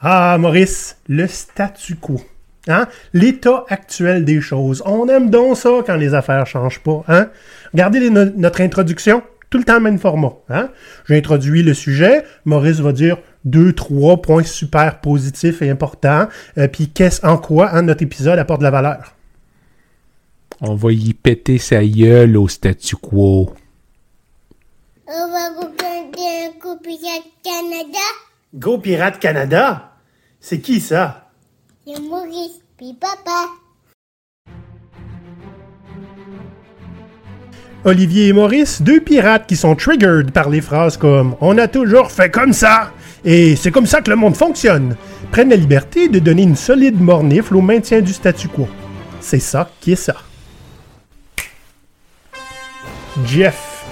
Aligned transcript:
Ah, 0.00 0.36
Maurice, 0.38 0.96
le 1.08 1.26
statu 1.26 1.96
quo. 1.96 2.20
Hein? 2.68 2.86
L'état 3.12 3.64
actuel 3.68 4.24
des 4.24 4.40
choses. 4.40 4.82
On 4.86 5.08
aime 5.08 5.30
donc 5.30 5.56
ça 5.56 5.70
quand 5.86 5.96
les 5.96 6.14
affaires 6.14 6.46
changent 6.46 6.80
pas. 6.80 7.02
Hein? 7.08 7.30
Regardez 7.72 8.00
les- 8.00 8.10
notre 8.10 8.60
introduction. 8.60 9.22
Tout 9.50 9.56
le 9.58 9.64
temps 9.64 9.74
le 9.74 9.80
même 9.80 9.98
format. 9.98 10.34
Hein? 10.50 10.68
J'introduis 11.08 11.62
le 11.62 11.72
sujet. 11.72 12.24
Maurice 12.44 12.80
va 12.80 12.92
dire 12.92 13.16
deux, 13.46 13.72
trois 13.72 14.20
points 14.20 14.42
super 14.42 15.00
positifs 15.00 15.62
et 15.62 15.70
importants. 15.70 16.28
Euh, 16.58 16.68
Puis 16.68 16.90
qu'est-ce 16.90 17.26
en 17.26 17.38
quoi 17.38 17.70
hein, 17.74 17.82
notre 17.82 18.02
épisode 18.02 18.38
apporte 18.38 18.60
de 18.60 18.64
la 18.64 18.70
valeur? 18.70 19.14
On 20.60 20.74
va 20.74 20.92
y 20.92 21.14
péter 21.14 21.56
sa 21.58 21.82
gueule 21.82 22.36
au 22.36 22.46
statu 22.48 22.96
quo. 22.96 23.54
On 25.06 25.28
va 25.30 25.48
regarder 25.60 26.46
un 26.48 26.60
coup 26.60 26.76
Pirate 26.82 27.24
Canada. 27.42 28.04
Go 28.54 28.76
Pirate 28.78 29.18
Canada? 29.18 29.87
C'est 30.50 30.60
qui 30.60 30.80
ça? 30.80 31.28
C'est 31.86 32.00
Maurice, 32.00 32.62
puis 32.78 32.94
papa. 32.98 33.50
Olivier 37.84 38.28
et 38.28 38.32
Maurice, 38.32 38.80
deux 38.80 39.00
pirates 39.00 39.46
qui 39.46 39.56
sont 39.56 39.76
triggered 39.76 40.30
par 40.30 40.48
les 40.48 40.62
phrases 40.62 40.96
comme 40.96 41.36
On 41.42 41.58
a 41.58 41.68
toujours 41.68 42.10
fait 42.10 42.30
comme 42.30 42.54
ça 42.54 42.94
et 43.26 43.56
c'est 43.56 43.70
comme 43.70 43.84
ça 43.84 44.00
que 44.00 44.08
le 44.08 44.16
monde 44.16 44.36
fonctionne, 44.36 44.96
prennent 45.32 45.50
la 45.50 45.56
liberté 45.56 46.08
de 46.08 46.18
donner 46.18 46.44
une 46.44 46.56
solide 46.56 46.98
mornifle 46.98 47.54
au 47.54 47.60
maintien 47.60 48.00
du 48.00 48.14
statu 48.14 48.48
quo. 48.48 48.66
C'est 49.20 49.40
ça 49.40 49.70
qui 49.82 49.92
est 49.92 49.96
ça. 49.96 50.16
Jeff, 53.26 53.84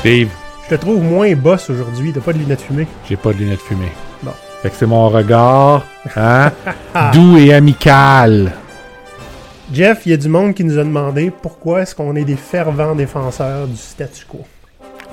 Steve, 0.00 0.28
je 0.64 0.76
te 0.76 0.80
trouve 0.80 1.02
moins 1.02 1.34
boss 1.34 1.70
aujourd'hui, 1.70 2.12
t'as 2.12 2.20
pas 2.20 2.32
de 2.32 2.38
lunettes 2.38 2.62
fumées. 2.62 2.86
j'ai 3.08 3.16
pas 3.16 3.32
de 3.32 3.38
lunettes 3.38 3.60
fumées. 3.60 3.92
Bon. 4.22 4.32
Fait 4.62 4.70
que 4.70 4.76
c'est 4.76 4.86
mon 4.86 5.08
regard, 5.08 5.84
hein, 6.16 6.52
doux 7.12 7.36
et 7.36 7.52
amical. 7.52 8.52
Jeff, 9.72 10.02
il 10.04 10.10
y 10.10 10.12
a 10.12 10.18
du 10.18 10.28
monde 10.28 10.54
qui 10.54 10.64
nous 10.64 10.78
a 10.78 10.84
demandé 10.84 11.30
pourquoi 11.30 11.82
est-ce 11.82 11.94
qu'on 11.94 12.14
est 12.14 12.24
des 12.24 12.36
fervents 12.36 12.94
défenseurs 12.94 13.66
du 13.66 13.76
statu 13.76 14.26
quo. 14.26 14.40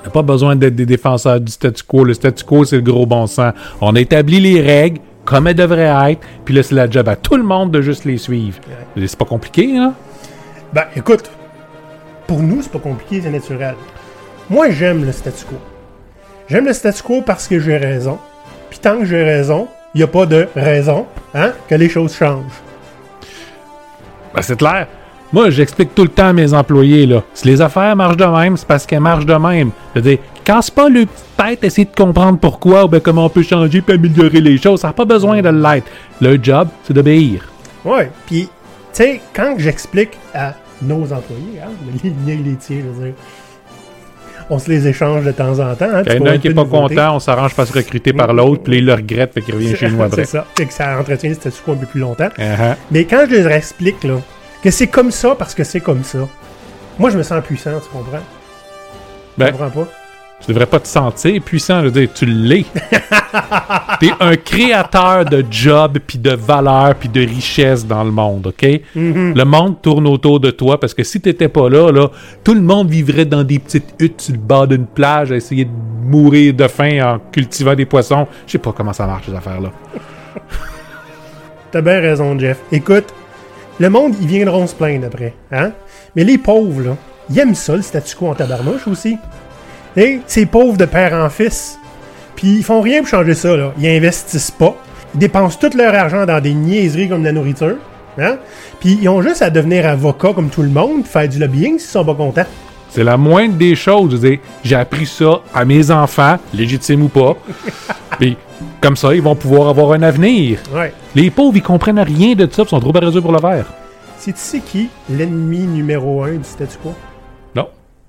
On 0.01 0.05
n'a 0.05 0.09
pas 0.11 0.21
besoin 0.21 0.55
d'être 0.55 0.75
des 0.75 0.85
défenseurs 0.85 1.39
du 1.39 1.51
statu 1.51 1.83
quo. 1.83 2.03
Le 2.03 2.13
statu 2.13 2.43
quo, 2.43 2.65
c'est 2.65 2.75
le 2.75 2.81
gros 2.81 3.05
bon 3.05 3.25
sens. 3.27 3.53
On 3.81 3.95
a 3.95 3.99
établi 3.99 4.39
les 4.39 4.61
règles 4.61 4.99
comme 5.25 5.47
elles 5.47 5.55
devraient 5.55 6.11
être, 6.11 6.21
puis 6.43 6.53
là, 6.53 6.63
c'est 6.63 6.75
la 6.75 6.89
job 6.89 7.07
à 7.07 7.15
tout 7.15 7.35
le 7.35 7.43
monde 7.43 7.71
de 7.71 7.81
juste 7.81 8.03
les 8.05 8.17
suivre. 8.17 8.57
C'est 8.97 9.15
pas 9.17 9.25
compliqué, 9.25 9.77
hein? 9.77 9.93
Ben, 10.73 10.85
écoute, 10.95 11.29
pour 12.27 12.39
nous, 12.39 12.61
c'est 12.61 12.71
pas 12.71 12.79
compliqué, 12.79 13.21
c'est 13.21 13.29
naturel. 13.29 13.75
Moi, 14.49 14.71
j'aime 14.71 15.05
le 15.05 15.11
statu 15.11 15.45
quo. 15.45 15.55
J'aime 16.49 16.65
le 16.65 16.73
statu 16.73 17.03
quo 17.03 17.21
parce 17.21 17.47
que 17.47 17.59
j'ai 17.59 17.77
raison. 17.77 18.17
Puis 18.69 18.79
tant 18.79 18.97
que 18.97 19.05
j'ai 19.05 19.23
raison, 19.23 19.67
il 19.93 19.99
n'y 19.99 20.03
a 20.03 20.07
pas 20.07 20.25
de 20.25 20.47
raison 20.55 21.05
hein, 21.33 21.51
que 21.67 21.75
les 21.75 21.89
choses 21.89 22.15
changent. 22.15 22.61
Ben, 24.33 24.41
c'est 24.41 24.57
clair. 24.57 24.87
Moi, 25.31 25.51
j'explique 25.51 25.93
tout 25.93 26.01
le 26.01 26.09
temps 26.09 26.29
à 26.29 26.33
mes 26.33 26.53
employés, 26.53 27.05
là. 27.05 27.21
Si 27.35 27.47
les 27.47 27.61
affaires 27.61 27.95
marchent 27.95 28.17
de 28.17 28.25
même, 28.25 28.57
c'est 28.57 28.67
parce 28.67 28.87
qu'elles 28.87 28.99
marchent 28.99 29.27
de 29.27 29.35
même. 29.35 29.69
Je 29.93 29.99
veux 29.99 30.09
dire, 30.09 30.17
casse 30.43 30.71
pas 30.71 30.89
le 30.89 31.05
petite 31.05 31.37
tête, 31.37 31.63
essayer 31.63 31.85
de 31.85 31.95
comprendre 31.95 32.39
pourquoi 32.39 32.85
ou 32.85 32.87
ben 32.87 32.99
comment 32.99 33.25
on 33.25 33.29
peut 33.29 33.43
changer 33.43 33.83
et 33.87 33.91
améliorer 33.91 34.41
les 34.41 34.57
choses. 34.57 34.79
Ça 34.79 34.87
n'a 34.87 34.93
pas 34.93 35.05
besoin 35.05 35.43
de 35.43 35.49
l'être. 35.49 35.87
Le 36.19 36.39
job, 36.41 36.69
c'est 36.83 36.93
d'obéir. 36.93 37.47
Ouais, 37.85 38.11
puis, 38.25 38.45
tu 38.45 38.49
sais, 38.93 39.21
quand 39.31 39.53
j'explique 39.59 40.17
à 40.33 40.55
nos 40.81 41.03
employés, 41.03 41.59
hein, 41.63 41.69
les 42.03 42.09
miens 42.09 42.39
et 42.39 42.49
les 42.49 42.55
tiens, 42.55 42.77
je 42.83 42.89
veux 42.89 43.05
dire, 43.05 43.13
on 44.49 44.59
se 44.59 44.69
les 44.69 44.87
échange 44.87 45.23
de 45.25 45.31
temps 45.31 45.59
en 45.59 45.75
temps. 45.75 45.85
Hein, 45.93 46.03
Il 46.05 46.11
y 46.13 46.15
en 46.15 46.15
tu 46.15 46.15
a 46.15 46.17
vois 46.19 46.29
un 46.31 46.37
qui 46.37 46.47
peu 46.47 46.51
est 46.51 46.55
pas 46.55 46.63
nouveauté. 46.63 46.95
content, 46.95 47.15
on 47.15 47.19
s'arrange 47.19 47.55
pas 47.55 47.65
se 47.65 47.73
recruter 47.73 48.13
par 48.13 48.33
l'autre, 48.33 48.63
puis 48.63 48.77
il 48.79 48.85
le 48.85 48.93
regrette, 48.93 49.33
fait 49.33 49.41
qu'il 49.41 49.53
revient 49.55 49.75
chez 49.75 49.89
nous 49.89 50.01
après. 50.01 50.25
c'est 50.25 50.31
ça. 50.31 50.45
Fait 50.57 50.65
que 50.65 50.73
ça 50.73 50.97
entretient 50.99 51.29
le 51.29 51.35
statu 51.35 51.57
quo 51.63 51.73
un 51.73 51.75
peu 51.75 51.85
plus 51.85 51.99
longtemps. 51.99 52.29
Uh-huh. 52.37 52.75
Mais 52.91 53.05
quand 53.05 53.25
je 53.29 53.35
leur 53.35 53.51
explique 53.51 54.03
là, 54.03 54.15
que 54.63 54.71
c'est 54.71 54.87
comme 54.87 55.11
ça 55.11 55.35
parce 55.37 55.53
que 55.53 55.63
c'est 55.63 55.79
comme 55.81 56.03
ça, 56.03 56.19
moi 56.97 57.09
je 57.09 57.17
me 57.17 57.23
sens 57.23 57.43
puissant, 57.43 57.71
tu 57.79 57.89
comprends? 57.89 58.19
Ben, 59.37 59.45
Tu 59.47 59.51
comprends 59.53 59.69
pas? 59.83 59.87
Tu 60.41 60.47
devrais 60.47 60.65
pas 60.65 60.79
te 60.79 60.87
sentir 60.87 61.41
puissant, 61.41 61.81
je 61.81 61.85
veux 61.85 61.91
dire, 61.91 62.09
tu 62.13 62.25
l'es. 62.25 62.65
T'es 63.99 64.11
un 64.19 64.35
créateur 64.37 65.25
de 65.25 65.43
jobs, 65.51 65.99
puis 65.99 66.17
de 66.17 66.31
valeur, 66.31 66.95
puis 66.95 67.09
de 67.09 67.19
richesse 67.19 67.85
dans 67.85 68.03
le 68.03 68.11
monde, 68.11 68.47
OK? 68.47 68.65
Le 68.95 69.43
monde 69.43 69.81
tourne 69.81 70.07
autour 70.07 70.39
de 70.39 70.49
toi, 70.51 70.79
parce 70.79 70.93
que 70.93 71.03
si 71.03 71.19
t'étais 71.19 71.49
pas 71.49 71.69
là, 71.69 71.91
là, 71.91 72.09
tout 72.43 72.53
le 72.53 72.61
monde 72.61 72.89
vivrait 72.89 73.25
dans 73.25 73.43
des 73.43 73.59
petites 73.59 73.93
huttes 73.99 74.21
sur 74.21 74.33
le 74.33 74.39
bord 74.39 74.67
d'une 74.67 74.87
plage 74.87 75.31
à 75.31 75.35
essayer 75.35 75.65
de 75.65 75.71
mourir 76.05 76.53
de 76.53 76.67
faim 76.67 76.99
en 77.03 77.19
cultivant 77.31 77.75
des 77.75 77.85
poissons. 77.85 78.25
Je 78.47 78.53
sais 78.53 78.57
pas 78.57 78.71
comment 78.71 78.93
ça 78.93 79.05
marche, 79.05 79.25
ces 79.25 79.35
affaires-là. 79.35 79.71
T'as 81.71 81.81
bien 81.81 81.99
raison, 81.99 82.39
Jeff. 82.39 82.59
Écoute, 82.71 83.13
le 83.79 83.89
monde, 83.89 84.15
ils 84.21 84.27
viendront 84.27 84.65
se 84.65 84.73
plaindre 84.73 85.05
après, 85.05 85.33
hein? 85.51 85.71
Mais 86.15 86.23
les 86.23 86.37
pauvres, 86.37 86.81
là, 86.81 86.97
ils 87.29 87.37
aiment 87.39 87.55
ça, 87.55 87.75
le 87.75 87.81
statu 87.81 88.15
quo 88.15 88.27
en 88.27 88.35
tabarnouche 88.35 88.87
aussi. 88.87 89.17
Et 89.97 90.19
ces 90.27 90.45
pauvres 90.45 90.77
de 90.77 90.85
père 90.85 91.13
en 91.13 91.29
fils. 91.29 91.79
Puis 92.35 92.57
ils 92.57 92.63
font 92.63 92.81
rien 92.81 92.99
pour 92.99 93.09
changer 93.09 93.33
ça, 93.33 93.55
là. 93.55 93.73
Ils 93.79 93.87
investissent 93.87 94.51
pas. 94.51 94.75
Ils 95.13 95.19
dépensent 95.19 95.57
tout 95.59 95.75
leur 95.75 95.93
argent 95.93 96.25
dans 96.25 96.39
des 96.39 96.53
niaiseries 96.53 97.09
comme 97.09 97.21
de 97.21 97.25
la 97.25 97.31
nourriture. 97.31 97.75
Hein? 98.17 98.37
Puis 98.79 98.99
ils 99.01 99.09
ont 99.09 99.21
juste 99.21 99.41
à 99.41 99.49
devenir 99.49 99.87
avocats 99.87 100.33
comme 100.33 100.49
tout 100.49 100.61
le 100.61 100.69
monde, 100.69 101.03
puis 101.03 101.11
faire 101.11 101.27
du 101.27 101.39
lobbying 101.39 101.79
s'ils 101.79 101.89
sont 101.89 102.05
pas 102.05 102.15
contents. 102.15 102.45
C'est 102.89 103.03
la 103.03 103.17
moindre 103.17 103.55
des 103.55 103.75
choses. 103.75 104.11
Je 104.11 104.17
veux 104.17 104.29
dire, 104.29 104.39
j'ai 104.63 104.75
appris 104.75 105.05
ça 105.05 105.41
à 105.53 105.63
mes 105.63 105.91
enfants, 105.91 106.37
légitimes 106.53 107.03
ou 107.03 107.07
pas. 107.07 107.37
Puis, 108.19 108.35
comme 108.81 108.95
ça, 108.95 109.13
ils 109.13 109.21
vont 109.21 109.35
pouvoir 109.35 109.69
avoir 109.69 109.91
un 109.93 110.01
avenir. 110.01 110.59
Ouais. 110.73 110.91
Les 111.15 111.29
pauvres, 111.29 111.55
ils 111.55 111.63
comprennent 111.63 111.99
rien 111.99 112.33
de 112.33 112.47
ça, 112.51 112.63
ils 112.63 112.67
sont 112.67 112.79
trop 112.79 112.91
paresseux 112.91 113.21
pour 113.21 113.31
le 113.31 113.39
faire. 113.39 113.65
C'est 114.17 114.33
tu 114.33 114.39
sais 114.39 114.59
qui 114.59 114.89
l'ennemi 115.09 115.59
numéro 115.59 116.23
un 116.23 116.33
du 116.33 116.43
statu 116.43 116.77
quo? 116.81 116.93
Non. 117.55 117.67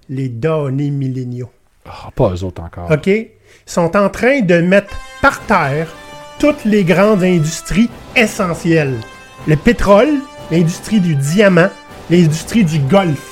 Les 0.09 0.29
données 0.29 0.91
milléniaux. 0.91 1.51
Ah, 1.89 2.11
pas 2.15 2.31
eux 2.31 2.45
autres 2.45 2.63
encore. 2.63 2.91
OK? 2.91 3.07
Ils 3.07 3.29
sont 3.67 3.97
en 3.97 4.09
train 4.09 4.41
de 4.41 4.57
mettre 4.61 4.95
par 5.23 5.41
terre 5.41 5.89
toutes 6.39 6.65
les 6.65 6.85
grandes 6.85 7.23
industries 7.23 7.91
essentielles. 8.17 8.97
Le 9.47 9.57
pétrole, 9.57 10.09
l'industrie 10.51 11.01
du 11.01 11.15
diamant, 11.15 11.69
l'industrie 12.11 12.65
du 12.65 12.79
golf. 12.79 13.27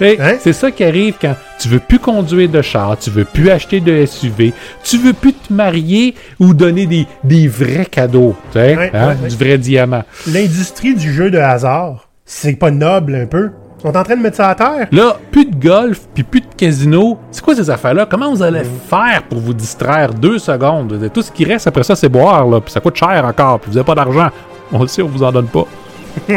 Hey, 0.00 0.18
Hein? 0.20 0.36
C'est 0.40 0.52
ça 0.52 0.70
qui 0.70 0.84
arrive 0.84 1.14
quand 1.18 1.34
tu 1.58 1.68
veux 1.68 1.78
plus 1.80 1.98
conduire 1.98 2.50
de 2.50 2.60
char, 2.60 2.98
tu 2.98 3.08
veux 3.10 3.24
plus 3.24 3.48
acheter 3.50 3.80
de 3.80 4.04
SUV, 4.04 4.52
tu 4.84 4.98
veux 4.98 5.14
plus 5.14 5.32
te 5.32 5.50
marier 5.52 6.14
ou 6.38 6.52
donner 6.52 6.84
des, 6.86 7.06
des 7.24 7.48
vrais 7.48 7.86
cadeaux, 7.86 8.36
tu 8.52 8.58
sais, 8.58 8.76
Ouais, 8.76 8.90
hein, 8.92 9.16
ouais. 9.22 9.28
du 9.30 9.36
vrai 9.36 9.56
diamant. 9.56 10.04
L'industrie 10.26 10.94
du 10.94 11.10
jeu 11.14 11.30
de 11.30 11.38
hasard. 11.38 12.10
C'est 12.26 12.56
pas 12.56 12.70
noble 12.70 13.14
un 13.14 13.26
peu. 13.26 13.52
Ils 13.78 13.82
sont 13.82 13.96
en 13.96 14.02
train 14.02 14.16
de 14.16 14.22
mettre 14.22 14.36
ça 14.36 14.48
à 14.48 14.54
terre? 14.54 14.88
Là, 14.90 15.16
plus 15.30 15.44
de 15.44 15.54
golf, 15.54 16.00
puis 16.14 16.22
plus 16.22 16.40
de 16.40 16.46
casino. 16.56 17.18
C'est 17.30 17.44
quoi 17.44 17.54
ces 17.54 17.68
affaires-là? 17.68 18.06
Comment 18.10 18.30
vous 18.30 18.42
allez 18.42 18.64
faire 18.88 19.22
pour 19.28 19.38
vous 19.38 19.52
distraire 19.52 20.14
deux 20.14 20.38
secondes? 20.38 21.10
Tout 21.12 21.22
ce 21.22 21.30
qui 21.30 21.44
reste 21.44 21.66
après 21.66 21.84
ça, 21.84 21.94
c'est 21.94 22.08
boire, 22.08 22.46
là, 22.46 22.60
puis 22.60 22.72
ça 22.72 22.80
coûte 22.80 22.96
cher 22.96 23.22
encore, 23.24 23.60
puis 23.60 23.70
vous 23.70 23.76
avez 23.76 23.84
pas 23.86 23.94
d'argent. 23.94 24.28
On 24.72 24.80
le 24.80 24.88
sait, 24.88 25.02
on 25.02 25.08
vous 25.08 25.22
en 25.22 25.30
donne 25.30 25.48
pas. 25.48 25.66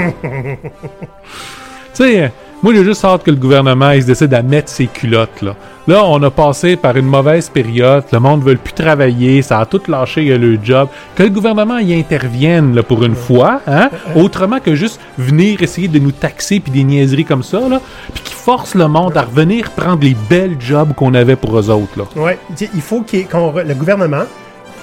sais, 2.04 2.32
moi, 2.62 2.74
j'ai 2.74 2.84
juste 2.84 3.06
hâte 3.06 3.24
que 3.24 3.32
le 3.32 3.38
gouvernement 3.38 3.92
il 3.92 4.02
se 4.02 4.08
décide 4.08 4.34
à 4.34 4.42
mettre 4.42 4.70
ses 4.70 4.88
culottes, 4.88 5.42
là. 5.42 5.56
Là, 5.88 6.04
on 6.06 6.22
a 6.22 6.30
passé 6.30 6.76
par 6.76 6.98
une 6.98 7.08
mauvaise 7.08 7.50
période, 7.50 8.04
le 8.12 8.20
monde 8.20 8.44
veut 8.44 8.56
plus 8.58 8.74
travailler, 8.74 9.42
ça 9.42 9.60
a 9.60 9.66
tout 9.66 9.82
lâché 9.88 10.38
le 10.38 10.60
job. 10.62 10.88
Que 11.16 11.24
le 11.24 11.30
gouvernement 11.30 11.80
y 11.80 11.96
intervienne, 11.96 12.76
là, 12.76 12.84
pour 12.84 13.04
une 13.04 13.16
fois, 13.16 13.62
hein, 13.66 13.90
autrement 14.16 14.60
que 14.60 14.76
juste 14.76 15.00
venir 15.18 15.64
essayer 15.64 15.88
de 15.88 15.98
nous 15.98 16.12
taxer 16.12 16.60
puis 16.60 16.72
des 16.72 16.84
niaiseries 16.84 17.26
comme 17.26 17.42
ça, 17.42 17.60
là, 17.68 17.82
puis 18.14 18.22
qui 18.24 18.34
force 18.36 18.76
le 18.76 18.88
monde 18.88 19.18
à 19.18 19.24
revenir 19.24 19.72
prendre 19.72 20.04
les 20.04 20.16
belles 20.30 20.58
jobs 20.60 20.94
qu'on 20.94 21.16
avait 21.16 21.36
pour 21.38 21.58
eux 21.58 21.72
autres, 21.72 21.98
là. 21.98 22.04
Ouais. 22.16 22.38
Il 22.76 22.82
faut 22.82 23.02
re- 23.02 23.66
le 23.68 23.74
gouvernement 23.74 24.26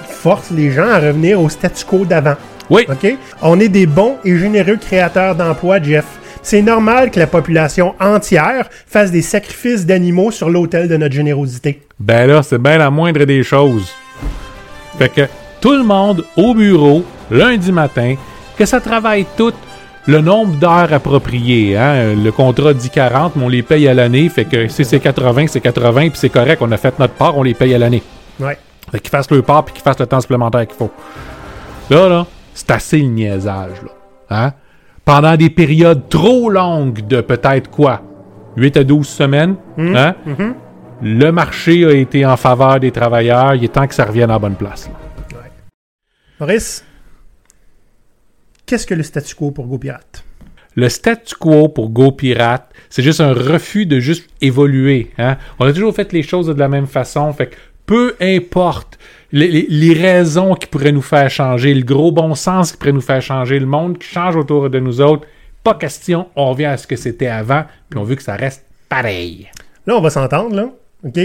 force 0.09 0.49
les 0.51 0.71
gens 0.71 0.89
à 0.89 0.99
revenir 0.99 1.39
au 1.39 1.47
statu 1.47 1.85
quo 1.85 2.03
d'avant. 2.03 2.35
Oui, 2.69 2.85
OK? 2.89 3.15
On 3.41 3.59
est 3.61 3.69
des 3.69 3.85
bons 3.85 4.17
et 4.25 4.37
généreux 4.37 4.75
créateurs 4.75 5.35
d'emplois, 5.35 5.81
Jeff. 5.81 6.05
C'est 6.49 6.61
normal 6.61 7.11
que 7.11 7.19
la 7.19 7.27
population 7.27 7.93
entière 7.99 8.69
fasse 8.87 9.11
des 9.11 9.21
sacrifices 9.21 9.85
d'animaux 9.85 10.31
sur 10.31 10.49
l'autel 10.49 10.87
de 10.87 10.95
notre 10.95 11.13
générosité. 11.13 11.81
ben 11.99 12.25
là, 12.25 12.41
c'est 12.41 12.57
bien 12.57 12.77
la 12.77 12.89
moindre 12.89 13.25
des 13.25 13.43
choses. 13.43 13.91
Fait 14.97 15.09
que 15.09 15.27
tout 15.59 15.73
le 15.73 15.83
monde 15.83 16.23
au 16.37 16.53
bureau, 16.53 17.03
lundi 17.29 17.73
matin, 17.73 18.15
que 18.57 18.65
ça 18.65 18.79
travaille 18.79 19.25
tout 19.35 19.51
le 20.05 20.21
nombre 20.21 20.55
d'heures 20.55 20.93
appropriées. 20.93 21.75
Hein? 21.75 22.15
Le 22.15 22.31
contrat 22.31 22.73
dit 22.73 22.91
40, 22.91 23.35
mais 23.35 23.43
on 23.43 23.49
les 23.49 23.61
paye 23.61 23.85
à 23.89 23.93
l'année. 23.93 24.29
Fait 24.29 24.45
que 24.45 24.69
si 24.69 24.85
c'est 24.85 25.01
80, 25.01 25.47
c'est 25.47 25.59
80, 25.59 26.11
puis 26.11 26.11
c'est 26.13 26.29
correct, 26.29 26.59
on 26.61 26.71
a 26.71 26.77
fait 26.77 26.97
notre 26.97 27.15
part, 27.15 27.37
on 27.37 27.43
les 27.43 27.55
paye 27.55 27.75
à 27.75 27.77
l'année. 27.77 28.03
Ouais. 28.39 28.57
Fait 28.89 29.01
qu'ils 29.01 29.09
fassent 29.09 29.29
leur 29.29 29.43
part, 29.43 29.65
puis 29.65 29.73
qu'ils 29.73 29.83
fassent 29.83 29.99
le 29.99 30.07
temps 30.07 30.21
supplémentaire 30.21 30.65
qu'il 30.65 30.77
faut. 30.77 30.91
Là, 31.89 32.07
là, 32.07 32.25
c'est 32.53 32.71
assez 32.71 32.99
le 32.99 33.07
niaisage, 33.07 33.81
là. 33.83 33.91
Hein? 34.29 34.53
Pendant 35.07 35.37
des 35.37 35.49
périodes 35.49 36.09
trop 36.09 36.49
longues 36.49 37.07
de 37.07 37.21
peut-être 37.21 37.69
quoi? 37.71 38.03
8 38.57 38.75
à 38.75 38.83
12 38.83 39.07
semaines, 39.07 39.55
hein? 39.77 40.15
le 41.01 41.31
marché 41.31 41.85
a 41.85 41.91
été 41.93 42.25
en 42.25 42.35
faveur 42.35 42.81
des 42.81 42.91
travailleurs, 42.91 43.55
il 43.55 43.63
est 43.63 43.69
temps 43.69 43.87
que 43.87 43.95
ça 43.95 44.03
revienne 44.03 44.27
la 44.27 44.37
bonne 44.37 44.55
place. 44.55 44.89
là. 45.31 45.39
Maurice, 46.41 46.83
qu'est-ce 48.65 48.85
que 48.85 48.95
le 48.95 49.03
statu 49.03 49.33
quo 49.33 49.51
pour 49.51 49.67
GoPirate? 49.67 50.25
Le 50.75 50.89
statu 50.89 51.35
quo 51.35 51.69
pour 51.69 51.89
Go 51.89 52.11
Pirate, 52.11 52.69
c'est 52.89 53.01
juste 53.01 53.21
un 53.21 53.31
refus 53.33 53.85
de 53.85 54.01
juste 54.01 54.29
évoluer. 54.41 55.11
Hein? 55.17 55.37
On 55.57 55.65
a 55.65 55.71
toujours 55.71 55.95
fait 55.95 56.11
les 56.11 56.21
choses 56.21 56.47
de 56.47 56.59
la 56.59 56.67
même 56.67 56.85
façon. 56.85 57.31
Fait 57.31 57.47
que 57.47 57.55
peu 57.85 58.15
importe 58.19 58.99
les, 59.31 59.93
raisons 59.93 60.55
qui 60.55 60.67
pourraient 60.67 60.91
nous 60.91 61.01
faire 61.01 61.29
changer, 61.29 61.73
le 61.73 61.83
gros 61.83 62.11
bon 62.11 62.35
sens 62.35 62.71
qui 62.71 62.77
pourrait 62.77 62.91
nous 62.91 63.01
faire 63.01 63.21
changer, 63.21 63.59
le 63.59 63.65
monde 63.65 63.97
qui 63.97 64.07
change 64.07 64.35
autour 64.35 64.69
de 64.69 64.79
nous 64.79 65.01
autres, 65.01 65.27
pas 65.63 65.75
question, 65.75 66.27
on 66.35 66.51
revient 66.51 66.65
à 66.65 66.77
ce 66.77 66.87
que 66.87 66.95
c'était 66.95 67.27
avant, 67.27 67.65
puis 67.89 67.99
on 67.99 68.03
veut 68.03 68.15
que 68.15 68.23
ça 68.23 68.35
reste 68.35 68.65
pareil. 68.89 69.49
Là, 69.85 69.97
on 69.97 70.01
va 70.01 70.09
s'entendre, 70.09 70.55
là. 70.55 70.69
OK? 71.03 71.19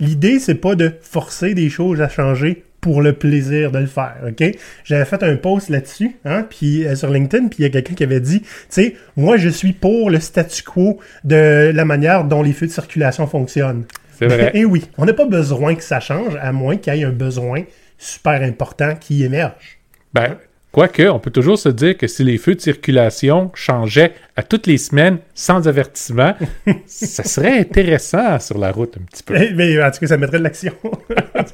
L'idée, 0.00 0.38
c'est 0.38 0.56
pas 0.56 0.74
de 0.74 0.92
forcer 1.00 1.54
des 1.54 1.68
choses 1.68 2.00
à 2.00 2.08
changer 2.08 2.64
pour 2.80 3.02
le 3.02 3.12
plaisir 3.12 3.72
de 3.72 3.78
le 3.78 3.86
faire, 3.86 4.16
OK? 4.28 4.56
J'avais 4.84 5.04
fait 5.04 5.22
un 5.22 5.36
post 5.36 5.68
là-dessus, 5.68 6.16
hein, 6.24 6.46
puis 6.48 6.86
euh, 6.86 6.94
sur 6.94 7.10
LinkedIn, 7.10 7.48
puis 7.48 7.58
il 7.60 7.62
y 7.62 7.66
a 7.66 7.70
quelqu'un 7.70 7.94
qui 7.94 8.04
avait 8.04 8.20
dit, 8.20 8.40
tu 8.40 8.48
sais, 8.68 8.96
moi, 9.16 9.36
je 9.36 9.48
suis 9.48 9.72
pour 9.72 10.10
le 10.10 10.20
statu 10.20 10.62
quo 10.62 10.98
de 11.24 11.72
la 11.74 11.84
manière 11.84 12.24
dont 12.24 12.42
les 12.42 12.52
feux 12.52 12.66
de 12.66 12.72
circulation 12.72 13.26
fonctionnent. 13.26 13.84
C'est 14.18 14.26
vrai. 14.26 14.50
Et 14.54 14.64
oui, 14.64 14.84
on 14.98 15.04
n'a 15.04 15.12
pas 15.12 15.26
besoin 15.26 15.74
que 15.74 15.82
ça 15.82 16.00
change, 16.00 16.36
à 16.40 16.52
moins 16.52 16.76
qu'il 16.76 16.94
y 16.94 17.00
ait 17.00 17.04
un 17.04 17.10
besoin 17.12 17.62
super 17.98 18.42
important 18.42 18.94
qui 18.96 19.24
émerge. 19.24 19.78
Ben, 20.12 20.36
quoique, 20.72 21.02
on 21.02 21.18
peut 21.18 21.30
toujours 21.30 21.58
se 21.58 21.68
dire 21.68 21.96
que 21.96 22.06
si 22.06 22.24
les 22.24 22.38
feux 22.38 22.54
de 22.54 22.60
circulation 22.60 23.50
changeaient 23.54 24.12
à 24.36 24.42
toutes 24.42 24.66
les 24.66 24.78
semaines 24.78 25.18
sans 25.34 25.68
avertissement, 25.68 26.34
ça 26.86 27.22
serait 27.24 27.58
intéressant 27.58 28.38
sur 28.40 28.58
la 28.58 28.72
route 28.72 28.96
un 29.00 29.04
petit 29.04 29.22
peu. 29.22 29.34
Mais, 29.34 29.52
mais, 29.54 29.82
en 29.82 29.90
tout 29.90 30.00
cas, 30.00 30.06
ça 30.08 30.16
mettrait 30.16 30.38
de 30.38 30.44
l'action. 30.44 30.74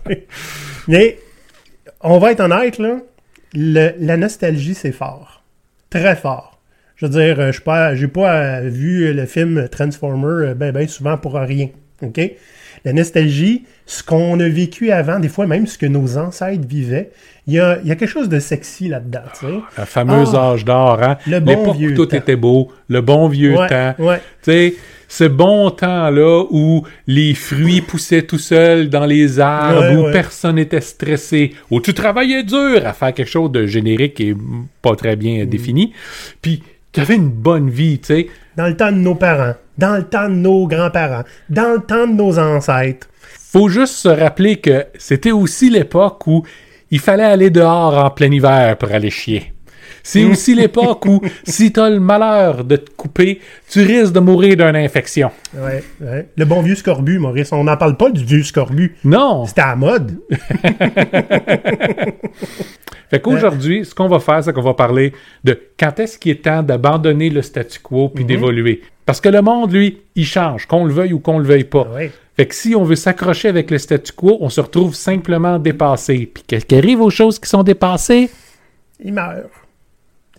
mais 0.89 1.19
on 2.01 2.19
va 2.19 2.33
être 2.33 2.41
honnête, 2.41 2.79
là. 2.79 2.99
le- 3.55 3.93
la 3.99 4.17
nostalgie, 4.17 4.75
c'est 4.75 4.93
fort. 4.93 5.43
Très 5.91 6.17
fort. 6.17 6.61
Je 6.97 7.07
veux 7.07 7.13
dire, 7.13 7.41
euh, 7.41 7.53
je 7.53 8.01
n'ai 8.03 8.09
pas 8.09 8.37
euh, 8.37 8.69
vu 8.69 9.13
le 9.13 9.27
film 9.27 9.69
Transformer 9.69 10.49
euh, 10.49 10.55
ben, 10.55 10.73
ben 10.73 10.87
souvent 10.87 11.19
pour 11.19 11.35
rien. 11.35 11.69
OK? 12.03 12.21
La 12.85 12.93
nostalgie, 12.93 13.65
ce 13.87 14.03
qu'on 14.03 14.39
a 14.41 14.49
vécu 14.49 14.91
avant, 14.91 15.19
des 15.19 15.29
fois 15.29 15.47
même 15.47 15.67
ce 15.67 15.79
que 15.79 15.87
nos 15.87 16.19
ancêtres 16.19 16.67
vivaient, 16.69 17.11
il 17.47 17.55
y 17.55 17.59
a, 17.61 17.79
il 17.83 17.89
y 17.89 17.93
a 17.93 17.97
quelque 17.97 18.11
chose 18.11 18.29
de 18.29 18.41
sexy 18.41 18.89
là-dedans. 18.89 19.21
tu 19.39 19.47
sais. 19.47 19.53
La 19.79 19.87
fameuse 19.87 20.35
Ah, 20.35 20.51
âge 20.53 20.65
d'or, 20.65 21.03
hein? 21.03 21.17
le 21.27 21.41
bon 21.41 21.51
L'époque 21.51 21.77
vieux 21.77 21.93
où 21.93 21.95
tout 21.95 22.07
temps. 22.07 22.17
était 22.17 22.37
beau, 22.37 22.71
le 22.89 23.01
bon 23.01 23.29
vieux 23.29 23.57
Ouais, 23.57 23.69
temps. 23.69 23.95
ouais. 24.01 24.19
Tu 24.43 24.51
sais, 24.51 24.75
ce 25.09 25.25
bon 25.25 25.71
temps-là 25.71 26.45
où 26.51 26.83
les 27.07 27.35
fruits 27.35 27.81
poussaient 27.83 28.23
tout 28.23 28.39
seuls 28.39 28.89
dans 28.89 29.07
les 29.07 29.39
arbres, 29.41 29.81
Ouais, 30.03 30.09
où 30.09 30.13
personne 30.13 30.57
n'était 30.57 30.81
stressé, 30.81 31.53
où 31.71 31.81
tu 31.81 31.95
travaillais 31.95 32.43
dur 32.43 32.81
à 32.85 32.93
faire 32.93 33.15
quelque 33.15 33.31
chose 33.31 33.53
de 33.53 33.67
générique 33.67 34.21
et 34.21 34.35
pas 34.83 34.97
très 34.97 35.15
Mm. 35.15 35.19
bien 35.19 35.45
défini. 35.47 35.93
Puis, 36.43 36.63
tu 36.95 37.01
avais 37.01 37.17
une 37.17 37.29
bonne 37.29 37.69
vie, 37.69 37.99
tu 37.99 38.07
sais. 38.07 38.29
Dans 38.57 38.69
le 38.69 38.77
temps 38.77 38.93
de 38.93 38.99
nos 38.99 39.17
parents, 39.17 39.55
dans 39.77 39.97
le 39.97 40.05
temps 40.05 40.29
de 40.29 40.35
nos 40.35 40.69
grands-parents, 40.69 41.25
dans 41.51 41.75
le 41.75 41.81
temps 41.81 42.07
de 42.07 42.13
nos 42.13 42.39
ancêtres. 42.39 43.09
Faut 43.51 43.69
juste 43.69 43.95
se 43.95 44.09
rappeler 44.09 44.57
que 44.57 44.87
c'était 44.97 45.33
aussi 45.33 45.71
l'époque 45.71 46.25
où 46.29 46.45
il 46.93 47.01
fallait 47.01 47.25
aller 47.25 47.51
dehors 47.51 47.99
en 47.99 48.11
plein 48.11 48.31
hiver 48.31 48.79
pour 48.79 48.93
aller 48.93 49.11
chier. 49.11 49.55
C'est 50.07 50.25
aussi 50.25 50.55
l'époque 50.55 51.07
où, 51.07 51.23
si 51.45 51.73
t'as 51.73 51.89
le 51.89 51.99
malheur 51.99 52.63
de 52.63 52.77
te 52.77 52.91
couper, 52.91 53.41
tu 53.69 53.83
risques 53.83 54.13
de 54.13 54.21
mourir 54.21 54.57
d'une 54.57 54.77
infection. 54.77 55.31
Ouais, 55.55 55.83
ouais. 56.01 56.29
Le 56.37 56.45
bon 56.45 56.61
vieux 56.61 56.75
scorbut, 56.75 57.19
Maurice. 57.19 57.53
On 57.53 57.65
n'en 57.65 57.77
parle 57.77 57.97
pas 57.97 58.11
du 58.11 58.23
vieux 58.23 58.43
scorbut. 58.43 58.97
Non! 59.03 59.47
C'était 59.47 59.63
à 59.63 59.71
la 59.71 59.77
mode. 59.77 60.19
Fait 63.11 63.21
qu'aujourd'hui, 63.21 63.85
ce 63.85 63.95
qu'on 63.95 64.09
va 64.09 64.19
faire, 64.21 64.43
c'est 64.43 64.53
qu'on 64.53 64.63
va 64.63 64.75
parler 64.75 65.13
de 65.45 65.59
quand 65.79 65.99
est-ce 66.01 66.19
qu'il 66.19 66.33
est 66.33 66.43
temps 66.45 66.63
d'abandonner 66.63 67.31
le 67.31 67.43
statu 67.43 67.79
quo 67.81 68.09
puis 68.09 68.25
d'évoluer. 68.25 68.83
Parce 69.07 69.21
que 69.21 69.29
le 69.29 69.43
monde, 69.43 69.73
lui, 69.73 69.99
il 70.15 70.25
change, 70.27 70.67
qu'on 70.67 70.85
le 70.87 70.93
veuille 70.93 71.13
ou 71.13 71.19
qu'on 71.21 71.39
le 71.39 71.45
veuille 71.45 71.65
pas. 71.65 71.87
Fait 72.37 72.47
que 72.47 72.55
si 72.55 72.75
on 72.75 72.83
veut 72.85 72.97
s'accrocher 72.97 73.49
avec 73.49 73.71
le 73.71 73.79
statu 73.79 74.13
quo, 74.13 74.39
on 74.41 74.49
se 74.49 74.61
retrouve 74.61 74.95
simplement 74.95 75.59
dépassé. 75.59 76.29
Puis 76.33 76.43
qu'est-ce 76.47 76.65
qui 76.67 76.75
arrive 76.75 77.01
aux 77.01 77.11
choses 77.11 77.39
qui 77.39 77.49
sont 77.49 77.63
dépassées? 77.63 78.31
Il 79.05 79.13
meurt. 79.13 79.51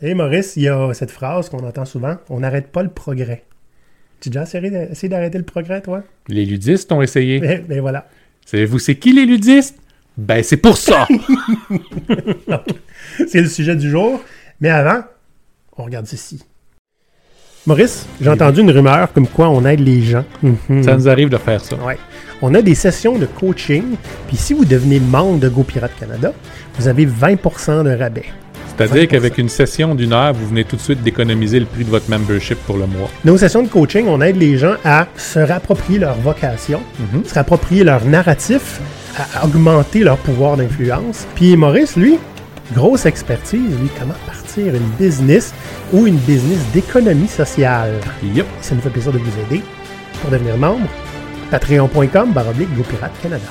Et 0.01 0.13
Maurice, 0.13 0.55
il 0.57 0.63
y 0.63 0.67
a 0.67 0.93
cette 0.93 1.11
phrase 1.11 1.47
qu'on 1.49 1.65
entend 1.65 1.85
souvent 1.85 2.17
on 2.29 2.39
n'arrête 2.41 2.67
pas 2.67 2.83
le 2.83 2.89
progrès. 2.89 3.43
Tu 4.19 4.27
as 4.29 4.31
déjà 4.31 4.43
essayé 4.43 4.69
d'a- 4.71 4.83
essayé 4.91 5.07
d'arrêter 5.09 5.37
le 5.37 5.45
progrès, 5.45 5.81
toi? 5.81 6.03
Les 6.27 6.43
ludistes 6.45 6.91
ont 6.91 7.01
essayé. 7.01 7.39
Ben 7.69 7.79
voilà. 7.79 8.07
Savez-vous 8.45 8.79
c'est 8.79 8.95
qui 8.95 9.13
les 9.13 9.25
ludistes? 9.25 9.77
Ben 10.17 10.43
c'est 10.43 10.57
pour 10.57 10.77
ça! 10.77 11.07
C'est 13.27 13.41
le 13.41 13.47
sujet 13.47 13.75
du 13.75 13.89
jour. 13.89 14.21
Mais 14.61 14.69
avant, 14.69 15.01
on 15.77 15.83
regarde 15.83 16.05
ceci. 16.05 16.41
Maurice, 17.67 18.05
j'ai 18.21 18.29
entendu 18.29 18.61
une 18.61 18.69
rumeur 18.71 19.11
comme 19.11 19.27
quoi 19.27 19.49
on 19.49 19.65
aide 19.65 19.79
les 19.79 20.01
gens. 20.03 20.23
Mhm. 20.43 20.83
ça 20.83 20.95
nous 20.95 21.09
arrive 21.09 21.29
de 21.29 21.37
faire 21.37 21.59
ça. 21.61 21.75
Ouais. 21.77 21.97
On 22.41 22.53
a 22.53 22.61
des 22.61 22.75
sessions 22.75 23.17
de 23.17 23.25
coaching. 23.25 23.95
Puis 24.27 24.37
si 24.37 24.53
vous 24.53 24.65
devenez 24.65 24.99
membre 24.99 25.39
de 25.39 25.49
GoPirate 25.49 25.95
Canada, 25.99 26.31
vous 26.77 26.87
avez 26.87 27.05
20% 27.07 27.83
de 27.83 27.89
rabais. 27.97 28.25
C'est-à-dire 28.77 29.03
20%. 29.03 29.07
qu'avec 29.07 29.37
une 29.39 29.49
session 29.49 29.95
d'une 29.95 30.13
heure, 30.13 30.33
vous 30.33 30.47
venez 30.47 30.63
tout 30.63 30.75
de 30.75 30.81
suite 30.81 31.01
d'économiser 31.01 31.59
le 31.59 31.65
prix 31.65 31.83
de 31.85 31.89
votre 31.89 32.09
membership 32.09 32.57
pour 32.65 32.77
le 32.77 32.85
mois. 32.85 33.09
Nos 33.23 33.37
sessions 33.37 33.63
de 33.63 33.67
coaching, 33.69 34.05
on 34.07 34.21
aide 34.21 34.35
les 34.35 34.57
gens 34.57 34.75
à 34.83 35.07
se 35.17 35.39
rapproprier 35.39 35.97
leur 35.99 36.15
vocation, 36.19 36.81
se 37.25 37.33
rapproprier 37.33 37.83
leur 37.83 38.05
narratif, 38.05 38.79
à 39.17 39.45
augmenter 39.45 39.99
leur 39.99 40.17
pouvoir 40.17 40.57
d'influence. 40.57 41.27
Puis 41.35 41.55
Maurice, 41.55 41.95
lui, 41.95 42.17
grosse 42.73 43.05
expertise, 43.05 43.79
lui, 43.79 43.89
comment 43.97 44.15
partir 44.25 44.73
une 44.75 44.89
business 44.99 45.53
ou 45.93 46.07
une 46.07 46.17
business 46.17 46.59
d'économie 46.73 47.27
sociale. 47.27 47.93
Yep. 48.23 48.45
Ça 48.61 48.75
nous 48.75 48.81
fait 48.81 48.89
plaisir 48.89 49.13
de 49.13 49.19
vous 49.19 49.39
aider. 49.41 49.63
Pour 50.21 50.31
devenir 50.31 50.57
membre, 50.57 50.87
patreon.com 51.51 52.31
baroblique 52.33 52.73
GoPirate 52.75 53.21
Canada. 53.21 53.47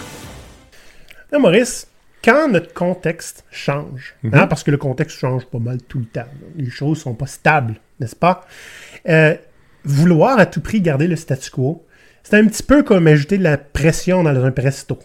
Là, 1.31 1.39
Maurice, 1.39 1.87
quand 2.25 2.49
notre 2.49 2.73
contexte 2.73 3.45
change, 3.51 4.15
hein, 4.33 4.47
parce 4.47 4.63
que 4.63 4.71
le 4.71 4.79
contexte 4.79 5.19
change 5.19 5.45
pas 5.47 5.59
mal 5.59 5.79
tout 5.83 5.99
le 5.99 6.07
temps, 6.07 6.29
les 6.57 6.71
choses 6.71 6.99
sont 6.99 7.15
pas 7.15 7.27
stables, 7.27 7.75
n'est-ce 8.01 8.17
pas? 8.17 8.47
Euh, 9.09 9.35
vouloir 9.85 10.39
à 10.39 10.47
tout 10.47 10.61
prix 10.61 10.81
garder 10.81 11.07
le 11.07 11.17
statu 11.17 11.51
quo, 11.51 11.85
c'est 12.23 12.37
un 12.39 12.47
petit 12.47 12.63
peu 12.63 12.83
comme 12.83 13.07
ajouter 13.07 13.37
de 13.37 13.43
la 13.43 13.59
pression 13.59 14.23
dans 14.23 14.45
un 14.45 14.51
presto. 14.51 14.99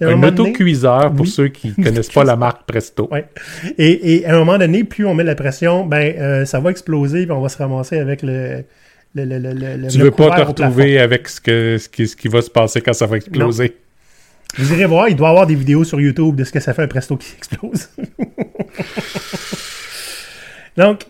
Un 0.00 0.22
autocuiseur 0.22 1.10
pour 1.12 1.22
Oui. 1.22 1.30
ceux 1.30 1.48
qui 1.48 1.74
connaissent 1.82 2.10
pas 2.12 2.24
la 2.24 2.36
marque 2.36 2.66
Presto. 2.66 3.08
Ouais. 3.10 3.26
Et, 3.78 4.16
et 4.16 4.26
à 4.26 4.34
un 4.34 4.38
moment 4.38 4.58
donné, 4.58 4.84
plus 4.84 5.06
on 5.06 5.14
met 5.14 5.22
de 5.22 5.28
la 5.28 5.34
pression, 5.34 5.86
ben 5.86 6.14
euh, 6.18 6.44
ça 6.44 6.60
va 6.60 6.70
exploser, 6.70 7.22
puis 7.24 7.32
on 7.32 7.40
va 7.40 7.48
se 7.48 7.58
ramasser 7.58 7.98
avec 7.98 8.22
le. 8.22 8.64
le, 9.14 9.24
le, 9.24 9.88
Tu 9.88 9.98
veux 9.98 10.10
pas 10.10 10.30
te 10.36 10.42
retrouver 10.42 10.98
avec 10.98 11.28
ce, 11.28 11.40
que, 11.40 11.78
ce, 11.78 11.88
qui, 11.88 12.06
ce 12.06 12.14
qui 12.16 12.28
va 12.28 12.42
se 12.42 12.50
passer 12.50 12.80
quand 12.82 12.92
ça 12.92 13.06
va 13.06 13.16
exploser. 13.16 13.76
Vous 14.58 14.72
irez 14.72 14.86
voir, 14.86 15.08
il 15.08 15.16
doit 15.16 15.28
y 15.28 15.30
avoir 15.30 15.46
des 15.46 15.54
vidéos 15.54 15.84
sur 15.84 16.00
YouTube 16.00 16.36
de 16.36 16.44
ce 16.44 16.52
que 16.52 16.60
ça 16.60 16.72
fait 16.74 16.82
un 16.82 16.88
presto 16.88 17.16
qui 17.16 17.34
explose. 17.38 17.88
Donc, 20.76 21.06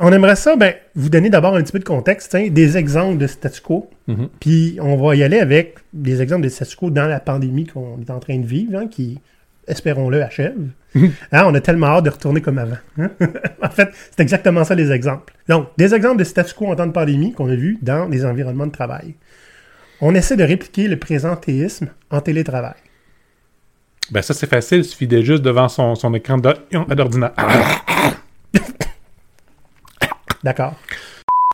on 0.00 0.12
aimerait 0.12 0.36
ça, 0.36 0.56
ben, 0.56 0.74
vous 0.94 1.08
donner 1.08 1.30
d'abord 1.30 1.54
un 1.56 1.62
petit 1.62 1.72
peu 1.72 1.78
de 1.78 1.84
contexte, 1.84 2.34
hein, 2.34 2.48
des 2.50 2.76
exemples 2.76 3.18
de 3.18 3.26
statu 3.26 3.60
quo. 3.60 3.90
Mhm. 4.06 4.28
Puis 4.40 4.78
on 4.80 4.96
va 4.96 5.16
y 5.16 5.22
aller 5.22 5.38
avec 5.40 5.76
des 6.02 6.22
exemples 6.22 6.42
de 6.44 6.48
statu 6.48 6.76
quo 6.76 6.90
dans 6.90 7.06
la 7.06 7.20
pandémie 7.20 7.66
qu'on 7.66 8.00
est 8.00 8.10
en 8.10 8.18
train 8.20 8.38
de 8.38 8.46
vivre, 8.46 8.78
hein, 8.78 8.86
qui, 8.88 9.18
espérons-le, 9.66 10.22
achève. 10.22 10.54
Hein, 11.32 11.44
on 11.46 11.54
a 11.54 11.60
tellement 11.60 11.88
hâte 11.88 12.04
de 12.06 12.10
retourner 12.10 12.40
comme 12.40 12.56
avant. 12.58 12.78
hein. 12.98 13.10
en 13.62 13.68
fait, 13.70 13.90
c'est 14.10 14.20
exactement 14.20 14.64
ça 14.64 14.74
les 14.74 14.90
exemples. 14.90 15.34
Donc, 15.48 15.68
des 15.76 15.94
exemples 15.94 16.16
de 16.18 16.24
statu 16.24 16.54
quo 16.54 16.66
en 16.66 16.76
temps 16.76 16.86
de 16.86 16.92
pandémie 16.92 17.32
qu'on 17.34 17.48
a 17.50 17.54
vus 17.54 17.78
dans 17.82 18.08
des 18.08 18.24
environnements 18.24 18.66
de 18.66 18.72
travail. 18.72 19.14
On 20.00 20.14
essaie 20.14 20.36
de 20.36 20.44
répliquer 20.44 20.88
le 20.88 20.98
présentéisme 20.98 21.88
en 22.10 22.20
télétravail. 22.20 22.74
Ben 24.10 24.22
ça 24.22 24.32
c'est 24.32 24.46
facile, 24.48 24.78
il 24.78 24.84
suffit 24.84 25.06
d'être 25.06 25.24
juste 25.24 25.42
devant 25.42 25.68
son, 25.68 25.94
son 25.94 26.14
écran 26.14 26.38
d'or- 26.38 26.54
d'ordinateur. 26.88 27.46
D'accord. 30.42 30.74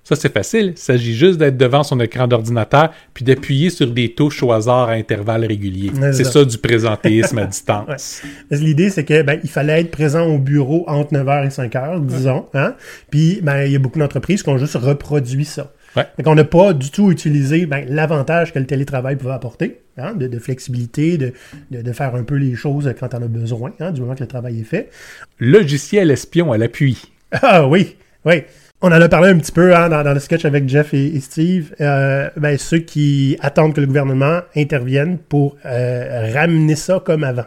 Ça 0.04 0.16
c'est 0.16 0.32
facile, 0.32 0.75
il 0.76 0.78
s'agit 0.78 1.14
juste 1.14 1.38
d'être 1.38 1.56
devant 1.56 1.82
son 1.82 1.99
écran 1.99 2.28
d'ordinateur 2.28 2.90
puis 3.14 3.25
d'appuyer 3.25 3.70
sur 3.70 3.87
des 3.90 4.12
touches 4.12 4.42
au 4.42 4.52
hasard 4.52 4.90
à 4.90 4.92
intervalles 4.92 5.46
réguliers. 5.46 5.90
C'est 6.12 6.25
ça. 6.25 6.44
du 6.44 6.58
présentéisme 6.58 7.38
à 7.38 7.46
distance. 7.46 8.23
L'idée, 8.50 8.90
c'est 8.90 9.04
que 9.04 9.23
ben, 9.23 9.40
il 9.42 9.49
fallait 9.49 9.80
être 9.80 9.90
présent 9.90 10.26
au 10.26 10.38
bureau 10.38 10.84
entre 10.88 11.14
9h 11.14 11.46
et 11.46 11.49
5h, 11.49 12.04
disons. 12.04 12.46
Hein? 12.52 12.75
Puis, 13.11 13.40
ben, 13.42 13.64
il 13.64 13.73
y 13.73 13.76
a 13.76 13.78
beaucoup 13.78 13.99
d'entreprises 13.99 14.42
qui 14.42 14.49
ont 14.50 14.58
juste 14.58 14.75
reproduit 14.75 15.44
ça. 15.46 15.73
Ouais. 15.96 16.06
Fait 16.16 16.23
qu'on 16.23 16.34
n'a 16.34 16.44
pas 16.44 16.73
du 16.73 16.90
tout 16.90 17.11
utilisé 17.11 17.66
ben, 17.66 17.87
l'avantage 17.88 18.52
que 18.52 18.58
le 18.58 18.66
télétravail 18.66 19.16
pouvait 19.16 19.32
apporter, 19.32 19.80
hein, 19.96 20.14
de, 20.14 20.26
de 20.26 20.38
flexibilité, 20.38 21.16
de, 21.16 21.32
de, 21.70 21.82
de 21.82 21.92
faire 21.92 22.14
un 22.14 22.25
peu 22.25 22.34
les 22.34 22.54
choses 22.54 22.92
quand 22.99 23.14
on 23.14 23.23
a 23.23 23.28
besoin, 23.28 23.73
hein, 23.80 23.92
du 23.92 24.00
moment 24.00 24.14
que 24.14 24.20
le 24.20 24.26
travail 24.26 24.61
est 24.61 24.64
fait. 24.64 24.90
Logiciel 25.38 26.11
espion 26.11 26.52
à 26.52 26.58
l'appui. 26.58 27.12
Ah 27.30 27.66
oui, 27.66 27.96
oui. 28.25 28.42
On 28.84 28.88
en 28.88 29.00
a 29.00 29.08
parlé 29.08 29.30
un 29.30 29.38
petit 29.38 29.50
peu 29.50 29.74
hein, 29.74 29.88
dans, 29.88 30.02
dans 30.02 30.12
le 30.12 30.20
sketch 30.20 30.44
avec 30.44 30.68
Jeff 30.68 30.92
et, 30.92 31.16
et 31.16 31.20
Steve. 31.20 31.74
Euh, 31.80 32.28
ben, 32.36 32.58
ceux 32.58 32.78
qui 32.78 33.34
attendent 33.40 33.72
que 33.72 33.80
le 33.80 33.86
gouvernement 33.86 34.40
intervienne 34.54 35.16
pour 35.16 35.56
euh, 35.64 36.30
ramener 36.34 36.76
ça 36.76 37.00
comme 37.02 37.24
avant. 37.24 37.46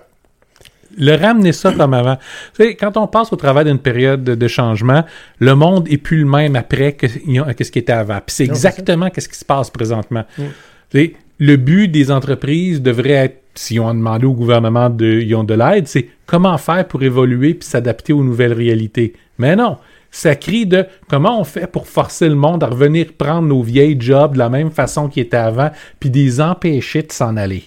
le 0.98 1.15
ramener 1.15 1.51
ça 1.51 1.72
comme 1.72 1.94
avant. 1.94 2.15
Tu 2.56 2.63
sais, 2.63 2.75
quand 2.75 2.98
on 2.98 3.06
passe 3.06 3.32
au 3.32 3.36
travers 3.36 3.63
d'une 3.65 3.77
période 3.77 4.24
de, 4.24 4.48
changement, 4.48 5.06
le 5.38 5.53
monde 5.53 5.88
est 5.91 5.98
plus 5.98 6.17
le 6.17 6.25
même 6.25 6.56
après 6.56 6.94
que, 6.94 7.06
que 7.06 7.63
ce 7.63 7.72
qui 7.72 7.79
était 7.79 7.94
avant. 7.94 8.20
Puis 8.25 8.36
c'est 8.36 8.46
exactement 8.46 9.08
ce 9.15 9.27
qui 9.27 9.38
se 9.38 9.46
passe 9.46 9.70
présentement. 9.70 10.25
Mm. 10.39 10.44
Tu 10.89 11.00
sais, 11.00 11.13
le 11.38 11.56
but 11.58 11.88
des 11.88 12.10
entreprises 12.10 12.82
devrait 12.82 13.12
être, 13.12 13.41
si 13.53 13.79
on 13.79 13.89
a 13.89 13.94
demandé 13.94 14.25
au 14.25 14.34
gouvernement 14.34 14.89
de, 14.89 15.06
ils 15.06 15.36
ont 15.36 15.44
de 15.44 15.53
l'aide, 15.53 15.88
c'est 15.88 16.10
comment 16.25 16.58
faire 16.58 16.88
pour 16.88 17.03
évoluer 17.03 17.53
puis 17.53 17.70
s'adapter 17.70 18.12
aux 18.12 18.24
nouvelles 18.24 18.53
réalités. 18.53 19.13
Mais 19.38 19.56
non, 19.56 19.77
ça 20.12 20.36
crie 20.36 20.66
de 20.66 20.86
comment 21.10 21.40
on 21.40 21.44
fait 21.44 21.68
pour 21.68 21.88
forcer 21.88 22.28
le 22.30 22.36
monde 22.36 22.64
à 22.64 22.68
revenir 22.68 23.08
prendre 23.18 23.48
nos 23.48 23.62
vieilles 23.62 23.98
jobs 24.00 24.34
de 24.34 24.38
la 24.40 24.50
même 24.50 24.72
façon 24.72 25.10
qu'ils 25.10 25.24
étaient 25.24 25.38
avant 25.38 25.72
puis 26.00 26.10
les 26.10 26.42
empêcher 26.42 27.04
de 27.04 27.12
s'en 27.12 27.38
aller. 27.38 27.64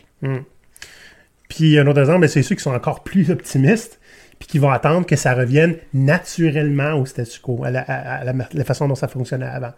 Puis 1.48 1.78
un 1.78 1.86
autre 1.86 2.00
exemple, 2.00 2.28
c'est 2.28 2.42
ceux 2.42 2.54
qui 2.54 2.62
sont 2.62 2.74
encore 2.74 3.02
plus 3.02 3.30
optimistes, 3.30 3.98
puis 4.38 4.48
qui 4.48 4.58
vont 4.58 4.70
attendre 4.70 5.04
que 5.06 5.16
ça 5.16 5.34
revienne 5.34 5.76
naturellement 5.92 6.94
au 6.94 7.04
statu 7.06 7.40
quo, 7.40 7.62
à 7.64 7.70
la, 7.70 7.80
à- 7.80 8.20
à 8.20 8.24
la, 8.24 8.64
façon 8.64 8.88
dont 8.88 8.94
ça 8.94 9.08
fonctionnait 9.08 9.46
avant. 9.46 9.72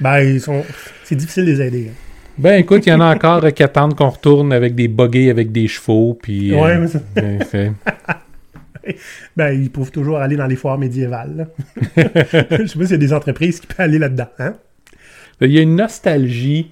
Ben, 0.00 0.20
ils 0.20 0.40
sont. 0.40 0.64
C'est 1.04 1.14
difficile 1.16 1.44
de 1.46 1.52
les 1.52 1.62
aider. 1.62 1.86
hein. 1.90 1.94
Ben 2.38 2.58
écoute, 2.58 2.86
il 2.86 2.88
y 2.88 2.92
en 2.92 3.00
a 3.00 3.14
encore 3.14 3.44
euh, 3.44 3.50
qui 3.52 3.62
attendent 3.62 3.94
qu'on 3.94 4.08
retourne 4.08 4.52
avec 4.52 4.74
des 4.74 4.88
buggés 4.88 5.30
avec 5.30 5.52
des 5.52 5.68
chevaux, 5.68 6.18
puis... 6.20 6.54
euh, 6.54 6.60
Ouais, 6.60 6.78
mais 6.78 6.88
ça- 6.88 7.00
ben, 9.36 9.50
ils 9.52 9.70
peuvent 9.70 9.90
toujours 9.90 10.18
aller 10.18 10.36
dans 10.36 10.46
les 10.46 10.56
foires 10.56 10.78
médiévales. 10.78 11.48
Je 11.96 12.66
sais 12.66 12.78
pas 12.78 12.84
s'il 12.84 12.90
y 12.90 12.94
a 12.94 12.96
des 12.96 13.12
entreprises 13.12 13.60
qui 13.60 13.66
peuvent 13.66 13.80
aller 13.80 13.98
là-dedans. 13.98 14.28
Hein? 14.38 14.54
Il 15.40 15.50
y 15.52 15.58
a 15.58 15.62
une 15.62 15.76
nostalgie 15.76 16.70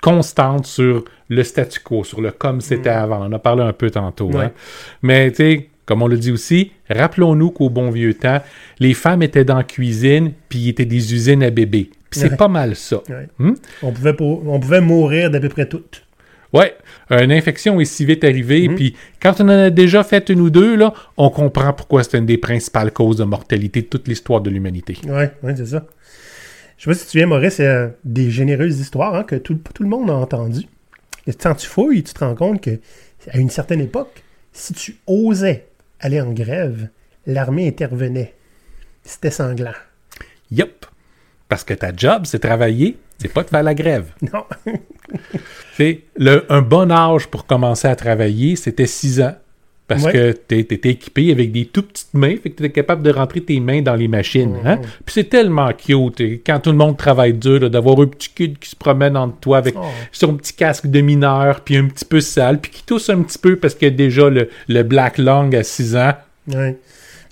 constante 0.00 0.66
sur 0.66 1.04
le 1.28 1.42
statu 1.42 1.80
quo, 1.80 2.04
sur 2.04 2.20
le 2.20 2.30
comme 2.30 2.60
c'était 2.60 2.90
avant. 2.90 3.20
On 3.22 3.26
en 3.26 3.32
a 3.32 3.38
parlé 3.38 3.62
un 3.62 3.72
peu 3.72 3.90
tantôt. 3.90 4.28
Mm. 4.28 4.34
Ouais. 4.34 4.44
hein. 4.44 4.52
Mais 5.02 5.30
tu 5.30 5.36
sais, 5.36 5.68
comme 5.86 6.02
on 6.02 6.06
le 6.08 6.16
dit 6.16 6.30
aussi, 6.32 6.72
rappelons-nous 6.90 7.50
qu'au 7.50 7.70
bon 7.70 7.90
vieux 7.90 8.14
temps, 8.14 8.40
les 8.78 8.94
femmes 8.94 9.22
étaient 9.22 9.44
dans 9.44 9.56
la 9.56 9.64
cuisine, 9.64 10.32
puis 10.48 10.68
étaient 10.68 10.84
des 10.84 11.14
usines 11.14 11.42
à 11.42 11.50
bébés. 11.50 11.90
Puis 12.10 12.20
c'est 12.20 12.30
Ouais. 12.30 12.36
pas 12.36 12.48
mal 12.48 12.76
ça. 12.76 13.02
Ouais. 13.08 13.28
Hmm? 13.38 13.54
On, 13.82 13.92
pouvait 13.92 14.12
pour- 14.14 14.46
on 14.48 14.60
pouvait 14.60 14.80
mourir 14.80 15.30
d'à 15.30 15.40
peu 15.40 15.48
près 15.48 15.66
toutes. 15.68 16.05
Ouais, 16.56 16.76
une 17.10 17.32
infection 17.32 17.80
est 17.80 17.84
si 17.84 18.04
vite 18.04 18.24
arrivée, 18.24 18.68
Mhm. 18.68 18.74
puis 18.74 18.96
quand 19.22 19.40
on 19.40 19.44
en 19.44 19.48
a 19.48 19.70
déjà 19.70 20.02
fait 20.04 20.28
une 20.30 20.40
ou 20.40 20.50
deux, 20.50 20.76
là, 20.76 20.92
on 21.16 21.30
comprend 21.30 21.72
pourquoi 21.72 22.02
c'est 22.04 22.18
une 22.18 22.26
des 22.26 22.38
principales 22.38 22.92
causes 22.92 23.16
de 23.18 23.24
mortalité 23.24 23.82
de 23.82 23.86
toute 23.86 24.08
l'histoire 24.08 24.40
de 24.40 24.50
l'humanité. 24.50 24.96
Ouais, 25.06 25.30
ouais, 25.42 25.54
c'est 25.56 25.66
ça. 25.66 25.84
Je 26.78 26.84
sais 26.84 26.90
pas 26.90 26.94
si 26.94 27.00
tu 27.00 27.06
te 27.06 27.10
souviens, 27.12 27.26
Maurice, 27.26 27.54
c'est 27.54 27.66
euh, 27.66 27.88
des 28.04 28.30
généreuses 28.30 28.78
histoires 28.80 29.14
hein, 29.14 29.22
que 29.24 29.36
tout, 29.36 29.58
tout 29.74 29.82
le 29.82 29.88
monde 29.88 30.10
a 30.10 30.14
entendues. 30.14 30.66
Et 31.26 31.32
quand 31.32 31.54
tu 31.54 31.66
fouilles, 31.66 32.02
tu 32.02 32.12
te 32.12 32.20
rends 32.22 32.34
compte 32.34 32.60
que 32.60 32.78
à 33.30 33.38
une 33.38 33.50
certaine 33.50 33.80
époque, 33.80 34.22
si 34.52 34.74
tu 34.74 34.96
osais 35.06 35.66
aller 36.00 36.20
en 36.20 36.32
grève, 36.32 36.88
l'armée 37.26 37.66
intervenait. 37.66 38.34
C'était 39.04 39.30
sanglant. 39.30 39.72
Yup. 40.50 40.86
Parce 41.48 41.64
que 41.64 41.74
ta 41.74 41.92
job, 41.96 42.22
c'est 42.26 42.40
travailler, 42.40 42.96
c'est 43.18 43.32
pas 43.32 43.42
de 43.42 43.48
faire 43.50 43.62
la 43.62 43.74
grève. 43.74 44.06
Non. 44.32 44.44
C'est 45.76 46.00
le, 46.16 46.44
un 46.48 46.62
bon 46.62 46.90
âge 46.90 47.28
pour 47.28 47.46
commencer 47.46 47.86
à 47.88 47.94
travailler, 47.96 48.56
c'était 48.56 48.86
6 48.86 49.20
ans. 49.20 49.34
Parce 49.88 50.02
Ouais. 50.02 50.12
que 50.12 50.32
t'es 50.32 50.58
étais 50.58 50.88
équipé 50.88 51.30
avec 51.30 51.52
des 51.52 51.66
tout 51.66 51.84
petites 51.84 52.12
mains, 52.12 52.30
fait 52.42 52.50
que 52.50 52.56
t'étais 52.56 52.70
capable 52.70 53.02
de 53.04 53.12
rentrer 53.12 53.40
tes 53.40 53.60
mains 53.60 53.82
dans 53.82 53.94
les 53.94 54.08
machines. 54.08 54.56
Hein? 54.64 54.78
Puis 54.78 55.14
c'est 55.14 55.28
tellement 55.30 55.70
cute. 55.72 56.20
Quand 56.44 56.58
tout 56.58 56.72
le 56.72 56.76
monde 56.76 56.96
travaille 56.96 57.34
dur, 57.34 57.70
d'avoir 57.70 58.00
un 58.00 58.06
petit 58.06 58.30
kid 58.34 58.58
qui 58.58 58.68
se 58.68 58.74
promène 58.74 59.16
entre 59.16 59.38
toi 59.38 59.58
avec 59.58 59.76
Oh. 59.78 59.84
son 60.10 60.34
petit 60.34 60.54
casque 60.54 60.88
de 60.88 61.00
mineur, 61.00 61.60
puis 61.60 61.76
un 61.76 61.86
petit 61.86 62.04
peu 62.04 62.20
sale, 62.20 62.58
puis 62.60 62.72
qui 62.72 62.82
tousse 62.84 63.08
un 63.10 63.22
petit 63.22 63.38
peu 63.38 63.54
parce 63.54 63.76
a 63.80 63.90
déjà 63.90 64.28
le, 64.28 64.48
le 64.66 64.82
Black 64.82 65.18
Long 65.18 65.52
à 65.52 65.62
6 65.62 65.94
ans. 65.94 66.14
Ouais. 66.52 66.76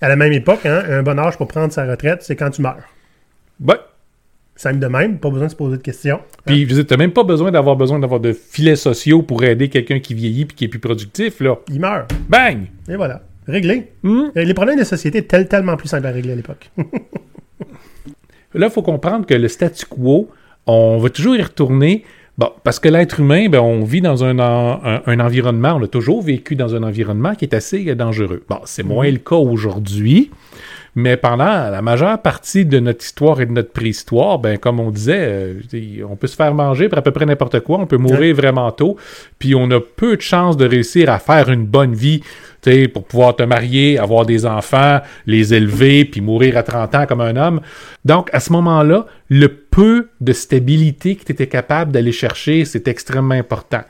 À 0.01 0.09
la 0.09 0.15
même 0.15 0.33
époque, 0.33 0.65
hein, 0.65 0.85
un 0.89 1.03
bon 1.03 1.19
âge 1.19 1.37
pour 1.37 1.49
prendre 1.49 1.73
sa 1.73 1.85
retraite, 1.87 2.23
c'est 2.23 2.37
quand 2.37 2.51
tu 2.51 2.63
meurs. 2.63 2.77
Simple 4.57 4.79
de 4.79 4.87
même, 4.87 5.19
pas 5.19 5.31
besoin 5.31 5.47
de 5.47 5.51
se 5.51 5.57
poser 5.57 5.77
de 5.79 5.83
questions. 5.83 6.21
Puis 6.47 6.63
je 6.63 6.69
veux 6.69 6.75
dire, 6.83 6.87
t'as 6.87 6.97
même 6.97 7.11
pas 7.13 7.25
besoin 7.25 7.51
d'avoir 7.51 7.75
besoin 7.77 7.99
d'avoir 7.99 8.21
de 8.21 8.33
filets 8.33 8.77
sociaux 8.77 9.23
pour 9.23 9.43
aider 9.43 9.69
quelqu'un 9.69 9.99
qui 9.99 10.15
vieillit 10.15 10.45
puis 10.45 10.57
qui 10.57 10.65
est 10.65 10.69
plus 10.69 10.79
productif, 10.79 11.41
là. 11.41 11.57
Il 11.69 11.81
meurt. 11.81 12.11
Bang! 12.29 12.67
Et 12.89 12.95
voilà. 12.97 13.23
Réglé. 13.49 13.89
Hmm? 14.05 14.27
Euh, 14.37 14.45
Les 14.45 14.55
problèmes 14.55 14.79
de 14.79 14.85
société 14.85 15.19
étaient 15.19 15.45
tellement 15.45 15.77
plus 15.77 15.89
simples 15.89 16.07
à 16.07 16.11
régler 16.13 16.33
à 16.33 16.37
l'époque. 16.37 16.71
Là, 18.55 18.67
il 18.69 18.73
faut 18.73 18.83
comprendre 18.83 19.27
que 19.27 19.35
le 19.35 19.49
statu 19.49 19.85
quo, 19.87 20.31
on 20.67 20.99
va 20.99 21.11
toujours 21.11 21.35
y 21.37 21.43
retourner. 21.43 22.05
Bon, 22.39 22.51
parce 22.63 22.79
que 22.79 22.89
l'être 22.89 23.21
humain, 23.21 23.49
ben, 23.49 23.59
on 23.61 23.85
vit 23.85 24.01
dans 24.01 24.23
un, 24.25 24.39
en- 24.39 24.81
un, 24.85 25.03
un 25.07 25.21
environnement, 25.21 25.75
on 25.77 25.83
a 25.83 25.89
toujours 25.89 26.23
vécu 26.23 26.55
dans 26.57 26.75
un 26.75 26.83
environnement 26.85 27.35
qui 27.35 27.45
est 27.45 27.55
assez 27.55 27.93
dangereux. 27.97 28.45
Bon, 28.49 28.59
c'est 28.65 28.83
moins 28.85 29.11
le 29.11 29.19
cas 29.19 29.37
aujourd'hui, 29.37 30.31
mais 30.95 31.17
pendant 31.17 31.71
la 31.71 31.83
majeure 31.83 32.21
partie 32.23 32.65
de 32.65 32.79
notre 32.79 33.05
histoire 33.05 33.41
et 33.41 33.47
de 33.47 33.53
notre 33.53 33.73
préhistoire, 33.73 34.39
ben, 34.39 34.59
comme 34.59 34.79
on 34.79 34.91
disait, 34.91 35.27
euh, 35.75 36.07
on 36.09 36.17
peut 36.17 36.29
se 36.29 36.37
faire 36.37 36.55
manger 36.55 36.89
pour 36.89 36.99
à 36.99 37.03
peu 37.03 37.11
près 37.11 37.27
n'importe 37.27 37.61
quoi, 37.61 37.79
on 37.79 37.87
peut 37.87 37.97
mourir 37.97 38.35
vraiment 38.37 38.71
tôt, 38.71 38.97
puis 39.39 39.55
on 39.55 39.71
a 39.71 39.81
peu 39.81 40.17
de 40.17 40.23
chances 40.23 40.57
de 40.57 40.67
réussir 40.67 41.11
à 41.11 41.19
faire 41.19 41.51
une 41.51 41.67
bonne 41.67 41.95
vie, 41.95 42.21
tu 42.63 42.71
sais, 42.71 42.89
pour 42.89 43.05
pouvoir 43.05 43.35
te 43.35 43.43
marier, 43.43 43.99
avoir 43.99 44.25
des 44.25 44.47
enfants, 44.47 45.01
les 45.27 45.53
élever, 45.53 46.05
puis 46.05 46.21
mourir 46.21 46.57
à 46.57 46.63
30 46.63 46.95
ans 46.95 47.07
comme 47.07 47.21
un 47.21 47.37
homme. 47.37 47.61
Donc, 48.05 48.31
à 48.33 48.41
ce 48.41 48.53
moment-là, 48.53 49.07
le 49.29 49.49
peu 49.49 50.09
de 50.21 50.33
stabilité 50.33 51.17
que 51.17 51.25
tu 51.25 51.33
étais 51.33 51.49
capable 51.49 51.91
d'aller 51.91 52.13
chercher, 52.13 52.65
c'est 52.65 52.87
extrêmement 52.87 53.35
important. 53.35 53.83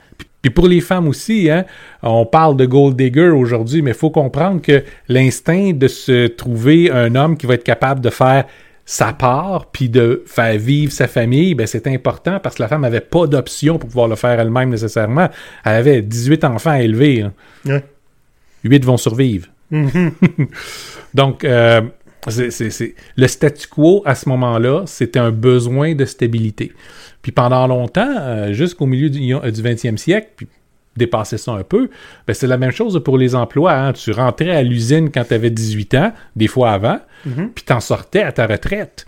Puis- 0.44 0.50
pour 0.54 0.68
les 0.68 0.80
femmes 0.80 1.08
aussi, 1.08 1.50
hein, 1.50 1.64
on 2.02 2.26
parle 2.26 2.56
de 2.56 2.66
gold 2.66 2.96
digger 2.96 3.28
aujourd'hui, 3.30 3.82
mais 3.82 3.90
il 3.92 3.96
faut 3.96 4.10
comprendre 4.10 4.60
que 4.62 4.84
l'instinct 5.08 5.72
de 5.74 5.88
se 5.88 6.26
trouver 6.26 6.90
un 6.90 7.14
homme 7.14 7.36
qui 7.36 7.46
va 7.46 7.54
être 7.54 7.64
capable 7.64 8.00
de 8.00 8.10
faire 8.10 8.44
sa 8.86 9.14
part, 9.14 9.66
puis 9.72 9.88
de 9.88 10.22
faire 10.26 10.58
vivre 10.58 10.92
sa 10.92 11.06
famille, 11.08 11.54
ben 11.54 11.66
c'est 11.66 11.86
important 11.86 12.38
parce 12.42 12.56
que 12.56 12.62
la 12.62 12.68
femme 12.68 12.82
n'avait 12.82 13.00
pas 13.00 13.26
d'option 13.26 13.78
pour 13.78 13.88
pouvoir 13.88 14.08
le 14.08 14.14
faire 14.16 14.38
elle-même 14.38 14.68
nécessairement. 14.68 15.28
Elle 15.64 15.72
avait 15.76 16.02
18 16.02 16.44
enfants 16.44 16.70
à 16.72 16.82
élever. 16.82 17.22
hein. 17.22 17.32
Ouais. 17.64 17.82
8 18.64 18.84
vont 18.84 18.98
survivre. 18.98 19.48
Mhm. 19.70 20.12
Donc, 21.14 21.44
euh, 21.44 21.80
le 22.26 23.26
statu 23.26 23.68
quo, 23.68 24.02
à 24.04 24.14
ce 24.14 24.28
moment-là, 24.28 24.84
c'était 24.86 25.18
un 25.18 25.30
besoin 25.30 25.94
de 25.94 26.04
stabilité. 26.04 26.72
Puis 27.22 27.32
pendant 27.32 27.66
longtemps, 27.66 28.06
euh, 28.18 28.52
jusqu'au 28.52 28.86
milieu 28.86 29.10
du, 29.10 29.34
euh, 29.34 29.50
du 29.50 29.62
20e 29.62 29.96
siècle, 29.96 30.28
puis 30.36 30.48
dépasser 30.96 31.38
ça 31.38 31.52
un 31.52 31.64
peu, 31.64 31.90
ben 32.26 32.34
c'est 32.34 32.46
la 32.46 32.56
même 32.56 32.70
chose 32.70 33.00
pour 33.04 33.18
les 33.18 33.34
emplois. 33.34 33.72
hein. 33.74 33.92
Tu 33.92 34.12
rentrais 34.12 34.50
à 34.50 34.62
l'usine 34.62 35.10
quand 35.10 35.24
tu 35.24 35.34
avais 35.34 35.50
18 35.50 35.94
ans, 35.94 36.12
des 36.36 36.46
fois 36.46 36.70
avant, 36.72 37.00
Mhm. 37.26 37.50
puis 37.54 37.64
t'en 37.64 37.80
sortais 37.80 38.22
à 38.22 38.30
ta 38.32 38.46
retraite. 38.46 39.06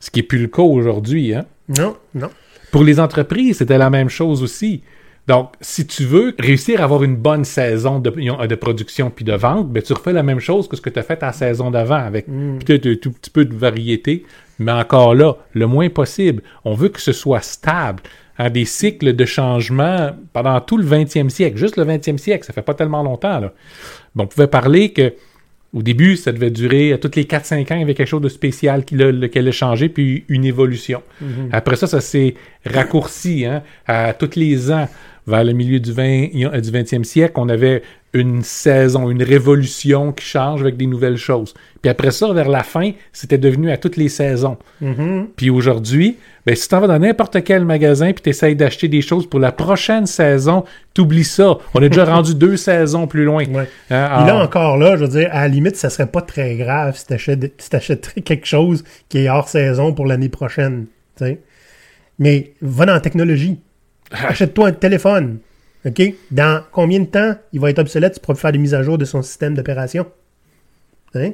Ce 0.00 0.10
qui 0.10 0.20
n'est 0.20 0.26
plus 0.26 0.38
le 0.38 0.48
cas 0.48 0.62
aujourd'hui. 0.62 1.34
Hein? 1.34 1.44
Non, 1.68 1.96
non. 2.14 2.30
Pour 2.70 2.82
les 2.84 2.98
entreprises, 3.00 3.58
c'était 3.58 3.78
la 3.78 3.90
même 3.90 4.08
chose 4.08 4.42
aussi. 4.42 4.82
Donc, 5.28 5.52
si 5.60 5.86
tu 5.86 6.04
veux 6.04 6.34
réussir 6.38 6.80
à 6.80 6.84
avoir 6.84 7.04
une 7.04 7.16
bonne 7.16 7.44
saison 7.44 7.98
de, 8.00 8.10
de 8.10 8.54
production 8.54 9.10
puis 9.10 9.24
de 9.24 9.34
vente, 9.34 9.70
ben, 9.70 9.82
tu 9.82 9.92
refais 9.92 10.12
la 10.14 10.22
même 10.22 10.40
chose 10.40 10.66
que 10.68 10.74
ce 10.76 10.80
que 10.80 10.90
tu 10.90 10.98
as 10.98 11.02
fait 11.02 11.22
à 11.22 11.26
la 11.26 11.32
saison 11.32 11.70
d'avant, 11.70 11.96
avec 11.96 12.26
peut-être 12.26 12.86
un 12.86 12.94
tout 12.96 13.12
petit 13.12 13.30
peu 13.30 13.44
de 13.44 13.54
variété, 13.54 14.24
mais 14.58 14.72
encore 14.72 15.14
là, 15.14 15.34
le 15.52 15.66
moins 15.66 15.90
possible. 15.90 16.42
On 16.64 16.74
veut 16.74 16.88
que 16.88 17.00
ce 17.00 17.12
soit 17.12 17.42
stable. 17.42 18.02
Hein, 18.40 18.50
des 18.50 18.64
cycles 18.66 19.14
de 19.16 19.24
changement 19.24 20.10
pendant 20.32 20.60
tout 20.60 20.76
le 20.78 20.84
20e 20.84 21.28
siècle, 21.28 21.56
juste 21.58 21.76
le 21.76 21.84
20e 21.84 22.18
siècle, 22.18 22.44
ça 22.46 22.52
fait 22.52 22.62
pas 22.62 22.72
tellement 22.74 23.02
longtemps. 23.02 23.40
Là. 23.40 23.52
Bon, 24.14 24.24
on 24.24 24.26
pouvait 24.28 24.46
parler 24.46 24.92
que 24.92 25.12
au 25.74 25.82
début, 25.82 26.16
ça 26.16 26.30
devait 26.30 26.52
durer, 26.52 26.92
à 26.92 26.98
toutes 26.98 27.16
les 27.16 27.24
4-5 27.24 27.72
ans, 27.72 27.74
il 27.74 27.80
y 27.80 27.82
avait 27.82 27.94
quelque 27.94 28.06
chose 28.06 28.22
de 28.22 28.28
spécial 28.28 28.84
qui, 28.84 28.94
l'a- 28.94 29.10
lequel 29.10 29.48
a 29.48 29.50
changé, 29.50 29.88
puis 29.88 30.24
une 30.28 30.44
évolution. 30.44 31.02
Après 31.50 31.74
ça, 31.74 31.88
ça 31.88 32.00
s'est 32.00 32.34
raccourci 32.64 33.44
hein, 33.44 33.62
à 33.88 34.12
tous 34.14 34.36
les 34.36 34.70
ans. 34.70 34.88
Vers 35.28 35.44
le 35.44 35.52
milieu 35.52 35.78
du, 35.78 35.92
20, 35.92 36.02
euh, 36.54 36.60
du 36.60 36.70
20e 36.70 37.04
siècle, 37.04 37.34
on 37.36 37.48
avait 37.50 37.82
une 38.14 38.42
saison, 38.42 39.10
une 39.10 39.22
révolution 39.22 40.12
qui 40.12 40.24
change 40.24 40.62
avec 40.62 40.78
des 40.78 40.86
nouvelles 40.86 41.18
choses. 41.18 41.52
Puis 41.82 41.90
après 41.90 42.10
ça, 42.10 42.32
vers 42.32 42.48
la 42.48 42.62
fin, 42.62 42.92
c'était 43.12 43.36
devenu 43.36 43.70
à 43.70 43.76
toutes 43.76 43.98
les 43.98 44.08
saisons. 44.08 44.56
Mhm. 44.80 45.28
Puis 45.36 45.50
aujourd'hui, 45.50 46.16
ben, 46.46 46.56
si 46.56 46.62
tu 46.62 46.68
t'en 46.68 46.80
vas 46.80 46.86
dans 46.86 46.98
n'importe 46.98 47.44
quel 47.44 47.66
magasin 47.66 48.12
puis 48.14 48.22
tu 48.22 48.30
essayes 48.30 48.56
d'acheter 48.56 48.88
des 48.88 49.02
choses 49.02 49.28
pour 49.28 49.38
la 49.38 49.52
prochaine 49.52 50.06
saison, 50.06 50.64
t'oublies 50.94 51.24
ça. 51.24 51.58
On 51.74 51.82
est 51.82 51.90
déjà 51.90 52.04
rendu 52.16 52.34
deux 52.34 52.56
saisons 52.56 53.06
plus 53.06 53.24
loin. 53.24 53.44
Ouais. 53.44 53.68
Hein, 53.90 54.08
Puis 54.16 54.26
là, 54.26 54.28
alors- 54.28 54.40
encore 54.40 54.78
là, 54.78 54.96
je 54.96 55.02
veux 55.04 55.10
dire, 55.10 55.28
à 55.30 55.42
la 55.42 55.48
limite, 55.48 55.76
ça 55.76 55.90
serait 55.90 56.10
pas 56.10 56.22
très 56.22 56.56
grave 56.56 56.96
si 56.96 57.04
t'achètes- 57.06 57.52
si 57.58 57.68
t'achèterais 57.68 58.22
quelque 58.22 58.46
chose 58.46 58.82
qui 59.10 59.18
est 59.18 59.28
hors 59.28 59.48
saison 59.48 59.92
pour 59.92 60.06
l'année 60.06 60.30
prochaine. 60.30 60.86
tu. 61.18 61.36
Mais 62.18 62.54
va 62.62 62.86
dans 62.86 62.94
la 62.94 63.00
technologie. 63.00 63.58
Achète-toi 64.28 64.68
un 64.68 64.72
téléphone. 64.72 65.38
OK? 65.86 66.02
Dans 66.30 66.62
combien 66.72 67.00
de 67.00 67.04
temps 67.06 67.34
il 67.52 67.60
va 67.60 67.70
être 67.70 67.78
obsolète, 67.78 68.14
tu 68.14 68.20
pourras 68.20 68.34
faire 68.36 68.52
des 68.52 68.58
mises 68.58 68.74
à 68.74 68.82
jour 68.82 68.98
de 68.98 69.04
son 69.04 69.22
système 69.22 69.54
d'opération? 69.54 70.06
Hein? 71.14 71.30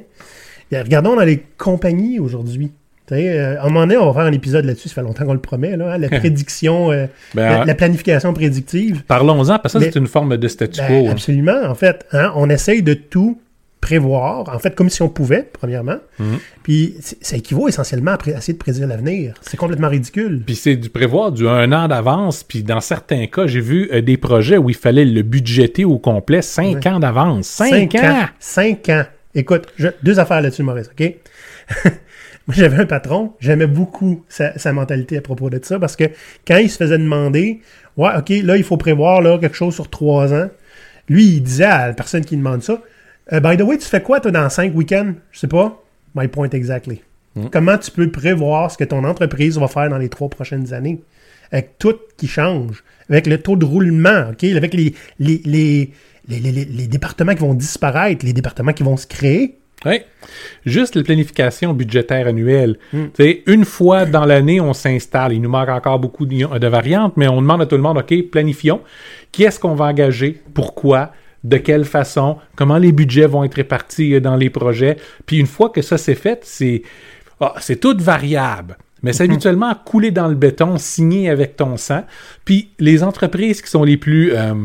Regardons 0.71 1.15
dans 1.15 1.23
les 1.23 1.43
compagnies 1.57 2.19
aujourd'hui. 2.19 2.71
Euh, 3.11 3.57
à 3.59 3.61
un 3.61 3.65
moment 3.65 3.81
donné, 3.81 3.97
on 3.97 4.07
va 4.07 4.13
faire 4.13 4.23
un 4.29 4.31
épisode 4.33 4.65
là-dessus, 4.65 4.89
ça 4.89 4.95
fait 4.95 5.01
longtemps 5.03 5.25
qu'on 5.25 5.33
le 5.33 5.39
promet, 5.39 5.77
là, 5.77 5.93
hein, 5.93 5.97
la 5.99 6.09
prédiction, 6.19 6.91
euh, 6.91 7.05
Ben, 7.35 7.59
la, 7.59 7.65
la 7.65 7.75
planification 7.75 8.33
prédictive. 8.33 9.03
Parlons-en, 9.03 9.59
parce 9.59 9.73
que 9.75 9.79
c'est 9.81 9.95
une 9.95 10.07
forme 10.07 10.37
de 10.37 10.47
statu 10.47 10.79
Ben, 10.79 10.87
quo. 10.87 11.07
hein. 11.07 11.11
absolument, 11.11 11.63
en 11.65 11.75
fait. 11.75 12.03
Hein, 12.13 12.31
on 12.35 12.49
essaye 12.49 12.81
de 12.81 12.95
tout 12.95 13.39
prévoir, 13.85 14.49
en 14.53 14.57
fait, 14.57 14.73
comme 14.73 14.89
si 14.89 15.01
on 15.03 15.09
pouvait, 15.09 15.47
premièrement. 15.53 15.97
Mhm. 16.19 16.39
Puis 16.63 16.95
ça 17.21 17.37
équivaut 17.37 17.67
essentiellement 17.67 18.13
à 18.13 18.29
essayer 18.37 18.53
de 18.53 18.57
prédire 18.57 18.87
l'avenir. 18.87 19.35
C'est 19.41 19.57
complètement 19.57 19.89
ridicule. 19.89 20.41
Puis 20.43 20.55
c'est 20.55 20.75
du 20.75 20.89
prévoir 20.89 21.31
du 21.31 21.47
un 21.47 21.71
an 21.71 21.87
d'avance. 21.87 22.43
Puis 22.43 22.63
dans 22.63 22.79
certains 22.79 23.27
cas, 23.27 23.45
j'ai 23.45 23.61
vu 23.61 23.87
euh, 23.93 24.01
des 24.01 24.17
projets 24.17 24.57
où 24.57 24.69
il 24.71 24.75
fallait 24.75 25.05
le 25.05 25.21
budgéter 25.21 25.85
au 25.85 25.99
complet 25.99 26.41
cinq 26.41 26.77
Ouais. 26.83 26.87
ans 26.87 26.99
d'avance. 26.99 27.45
Cinq, 27.45 27.93
ans! 27.95 28.25
Cinq 28.39 28.89
ans. 28.89 29.03
Écoute, 29.35 29.67
je- 29.77 29.89
deux 30.01 30.19
affaires 30.19 30.41
là-dessus, 30.41 30.63
Maurice, 30.63 30.89
OK? 30.91 31.13
Moi, 32.47 32.55
j'avais 32.55 32.77
un 32.77 32.85
patron, 32.85 33.33
j'aimais 33.39 33.67
beaucoup 33.67 34.23
sa, 34.29 34.57
sa 34.57 34.71
mentalité 34.73 35.17
à 35.17 35.21
propos 35.21 35.49
de 35.49 35.59
ça, 35.63 35.79
parce 35.79 35.95
que 35.95 36.05
quand 36.47 36.57
il 36.57 36.69
se 36.69 36.77
faisait 36.77 36.97
demander, 36.97 37.61
ouais, 37.97 38.09
OK, 38.17 38.29
là, 38.43 38.55
il 38.57 38.63
faut 38.63 38.77
prévoir 38.77 39.21
là, 39.21 39.37
quelque 39.39 39.55
chose 39.55 39.73
sur 39.73 39.89
trois 39.89 40.31
ans, 40.33 40.49
lui, 41.09 41.25
il 41.25 41.41
disait 41.41 41.65
à 41.65 41.87
la 41.87 41.93
personne 41.93 42.23
qui 42.25 42.37
demande 42.37 42.61
ça, 42.63 42.79
Euh, 43.33 43.39
by 43.39 43.57
the 43.57 43.61
way, 43.61 43.77
tu 43.77 43.85
fais 43.85 44.01
quoi, 44.01 44.19
toi, 44.19 44.31
dans 44.31 44.49
cinq 44.49 44.75
week-ends? 44.75 45.13
Je 45.31 45.39
sais 45.39 45.47
pas. 45.47 45.81
My 46.13 46.27
point 46.27 46.49
exactly. 46.49 47.01
Comment 47.51 47.77
tu 47.77 47.91
peux 47.91 48.09
prévoir 48.09 48.71
ce 48.71 48.77
que 48.77 48.85
ton 48.85 49.03
entreprise 49.03 49.57
va 49.57 49.67
faire 49.67 49.89
dans 49.89 49.97
les 49.97 50.07
trois 50.07 50.29
prochaines 50.29 50.73
années? 50.73 51.01
Avec 51.51 51.77
tout 51.77 51.95
qui 52.17 52.27
change, 52.27 52.83
avec 53.09 53.27
le 53.27 53.37
taux 53.37 53.57
de 53.57 53.65
roulement, 53.65 54.29
OK? 54.31 54.43
Avec 54.45 54.73
les, 54.73 54.93
les, 55.19 55.41
les, 55.45 55.91
les, 56.29 56.87
départements 56.87 57.35
qui 57.35 57.41
vont 57.41 57.53
disparaître, 57.53 58.25
les 58.25 58.33
départements 58.33 58.71
qui 58.71 58.83
vont 58.83 58.97
se 58.97 59.05
créer. 59.05 59.57
Oui. 59.85 59.99
Juste 60.65 60.95
la 60.95 61.03
planification 61.03 61.73
budgétaire 61.73 62.27
annuelle. 62.27 62.77
Mm. 62.93 63.03
Sais, 63.15 63.43
Une 63.47 63.65
fois 63.65 64.05
dans 64.05 64.25
l'année, 64.25 64.61
on 64.61 64.73
s'installe. 64.73 65.33
Il 65.33 65.41
nous 65.41 65.49
manque 65.49 65.69
encore 65.69 65.99
beaucoup 65.99 66.25
de, 66.25 66.57
de 66.57 66.67
variantes, 66.67 67.17
mais 67.17 67.27
on 67.27 67.41
demande 67.41 67.61
à 67.61 67.65
tout 67.65 67.75
le 67.75 67.81
monde, 67.83 67.97
OK, 67.97 68.29
planifions. 68.31 68.81
Qui 69.33 69.43
est-ce 69.43 69.59
qu'on 69.59 69.75
va 69.75 69.85
engager? 69.85 70.41
Pourquoi? 70.53 71.11
De 71.45 71.57
quelle 71.57 71.85
façon? 71.85 72.37
Comment 72.55 72.79
les 72.79 72.91
budgets 72.91 73.27
vont 73.27 73.43
être 73.43 73.53
répartis 73.53 74.15
euh, 74.15 74.19
dans 74.19 74.35
les 74.35 74.49
projets? 74.49 74.97
Puis 75.27 75.37
une 75.37 75.45
fois 75.45 75.69
que 75.69 75.81
ça 75.83 75.97
c'est 75.97 76.15
fait, 76.15 76.39
c'est 76.43 76.81
ah, 77.39 77.53
c'est 77.59 77.79
tout 77.79 77.95
variable. 77.99 78.77
Mais 79.03 79.13
c'est 79.13 79.25
habituellement 79.25 79.75
coulé 79.85 80.09
dans 80.09 80.27
le 80.27 80.33
béton, 80.33 80.79
signé 80.79 81.29
avec 81.29 81.55
ton 81.55 81.77
sang. 81.77 82.03
Puis 82.43 82.71
les 82.79 83.03
entreprises 83.03 83.61
qui 83.61 83.69
sont 83.69 83.83
les 83.83 83.97
plus 83.97 84.33
euh, 84.33 84.55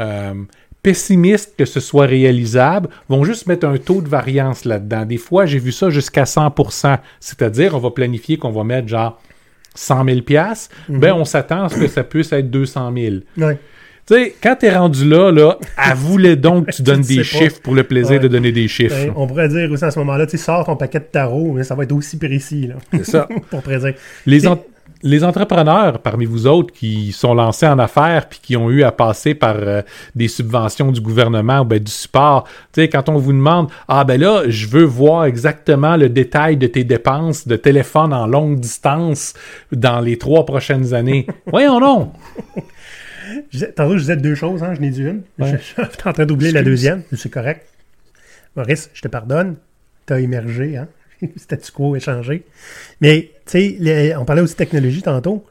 euh, 0.00 0.34
pessimistes 0.82 1.54
que 1.56 1.64
ce 1.64 1.78
soit 1.78 2.06
réalisable 2.06 2.88
vont 3.08 3.22
juste 3.22 3.46
mettre 3.46 3.68
un 3.68 3.76
taux 3.76 4.00
de 4.00 4.08
variance 4.08 4.64
là-dedans. 4.64 5.04
Des 5.04 5.18
fois, 5.18 5.46
j'ai 5.46 5.60
vu 5.60 5.70
ça 5.70 5.88
jusqu'à 5.88 6.24
100%. 6.24 6.98
C'est-à-dire, 7.20 7.76
on 7.76 7.78
va 7.78 7.92
planifier 7.92 8.38
qu'on 8.38 8.50
va 8.50 8.64
mettre 8.64 8.88
genre 8.88 9.20
100 9.76 10.04
000 10.04 10.20
piastres. 10.22 10.74
Ben, 10.88 11.12
on 11.12 11.24
s'attend 11.24 11.64
à 11.64 11.68
ce 11.68 11.76
que 11.76 11.86
ça 11.86 12.02
puisse 12.02 12.32
être 12.32 12.50
200 12.50 12.92
000. 12.96 13.16
Ouais. 13.36 13.58
Tu 14.10 14.16
sais, 14.16 14.34
quand 14.42 14.56
t'es 14.58 14.74
rendu 14.76 15.08
là, 15.08 15.30
là, 15.30 15.56
avoue-les 15.76 16.34
donc 16.34 16.66
que 16.66 16.72
tu 16.72 16.82
donnes 16.82 17.02
Tu 17.02 17.14
des 17.14 17.16
pas. 17.18 17.22
chiffres 17.22 17.60
pour 17.62 17.74
le 17.76 17.84
plaisir 17.84 18.12
Ouais. 18.16 18.18
de 18.18 18.26
donner 18.28 18.50
des 18.50 18.66
chiffres. 18.66 18.96
Ben, 18.96 19.12
on 19.14 19.26
pourrait 19.28 19.48
dire 19.48 19.70
aussi 19.70 19.84
à 19.84 19.90
ce 19.92 19.98
moment-là, 20.00 20.26
tu 20.26 20.36
sors 20.36 20.64
ton 20.66 20.74
paquet 20.74 20.98
de 20.98 21.04
tarot, 21.04 21.52
mais 21.52 21.62
ça 21.62 21.76
va 21.76 21.84
être 21.84 21.92
aussi 21.92 22.18
précis, 22.18 22.66
là, 22.66 22.74
C'est 22.92 23.04
ça. 23.06 23.28
pour 23.50 23.62
prédire. 23.62 23.94
Les, 24.26 24.48
en- 24.48 24.58
les 25.04 25.22
entrepreneurs 25.22 26.00
parmi 26.00 26.24
vous 26.24 26.48
autres 26.48 26.74
qui 26.74 27.12
sont 27.12 27.34
lancés 27.34 27.68
en 27.68 27.78
affaires 27.78 28.28
puis 28.28 28.40
qui 28.42 28.56
ont 28.56 28.68
eu 28.68 28.82
à 28.82 28.90
passer 28.90 29.34
par 29.34 29.54
euh, 29.58 29.80
des 30.16 30.26
subventions 30.28 30.90
du 30.90 31.00
gouvernement 31.00 31.60
ou 31.60 31.64
ben, 31.64 31.78
du 31.78 31.92
support, 31.92 32.44
tu 32.72 32.80
sais, 32.82 32.88
quand 32.88 33.08
on 33.08 33.16
vous 33.16 33.32
demande 33.32 33.68
Ah 33.86 34.02
ben 34.02 34.20
là, 34.20 34.42
je 34.48 34.66
veux 34.66 34.82
voir 34.84 35.24
exactement 35.26 35.96
le 35.96 36.08
détail 36.08 36.56
de 36.56 36.66
tes 36.66 36.82
dépenses 36.82 37.46
de 37.46 37.54
téléphone 37.56 38.12
en 38.12 38.26
longue 38.26 38.58
distance 38.58 39.34
dans 39.70 40.00
les 40.00 40.18
trois 40.18 40.44
prochaines 40.44 40.94
années. 40.94 41.26
Voyons 41.46 41.78
non! 41.78 42.10
Je 43.50 43.64
Tantôt, 43.66 43.94
je 43.94 44.00
disais 44.00 44.16
deux 44.16 44.34
choses, 44.34 44.62
hein, 44.62 44.74
je 44.74 44.80
n'ai 44.80 44.90
dit 44.90 45.02
une. 45.02 45.22
Ouais. 45.38 45.52
Je, 45.52 45.56
je 45.56 45.62
suis 45.62 45.82
en 45.82 46.12
train 46.12 46.26
d'oublier 46.26 46.52
la 46.52 46.62
deuxième, 46.62 47.02
c'est 47.16 47.30
correct. 47.30 47.66
Maurice, 48.56 48.90
je 48.94 49.02
te 49.02 49.08
pardonne, 49.08 49.56
t'as 50.06 50.18
émergé, 50.20 50.76
hein. 50.76 50.88
Statu 51.36 51.70
quo 51.72 51.96
échangé. 51.96 52.44
Mais, 53.00 53.30
tu 53.46 53.76
sais, 53.78 54.16
on 54.16 54.24
parlait 54.24 54.42
aussi 54.42 54.54
de 54.54 54.58
technologie 54.58 55.02
tantôt. 55.02 55.44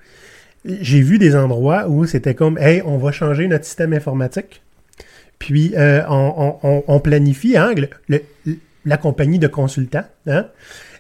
J'ai 0.66 1.02
vu 1.02 1.18
des 1.20 1.36
endroits 1.36 1.88
où 1.88 2.06
c'était 2.06 2.36
comme, 2.36 2.58
hey, 2.58 2.82
on 2.84 2.98
va 2.98 3.12
changer 3.12 3.48
notre 3.48 3.66
système 3.66 3.94
informatique. 3.94 4.62
Puis, 5.38 5.74
euh, 5.78 6.02
on, 6.10 6.58
on- 6.64 6.68
on- 6.70 6.84
on 6.88 7.00
planifie, 7.00 7.56
hein, 7.56 7.74
le- 7.76 7.90
le- 8.46 8.58
la 8.86 8.98
compagnie 8.98 9.40
de 9.40 9.48
consultants, 9.48 10.06
hein, 10.28 10.48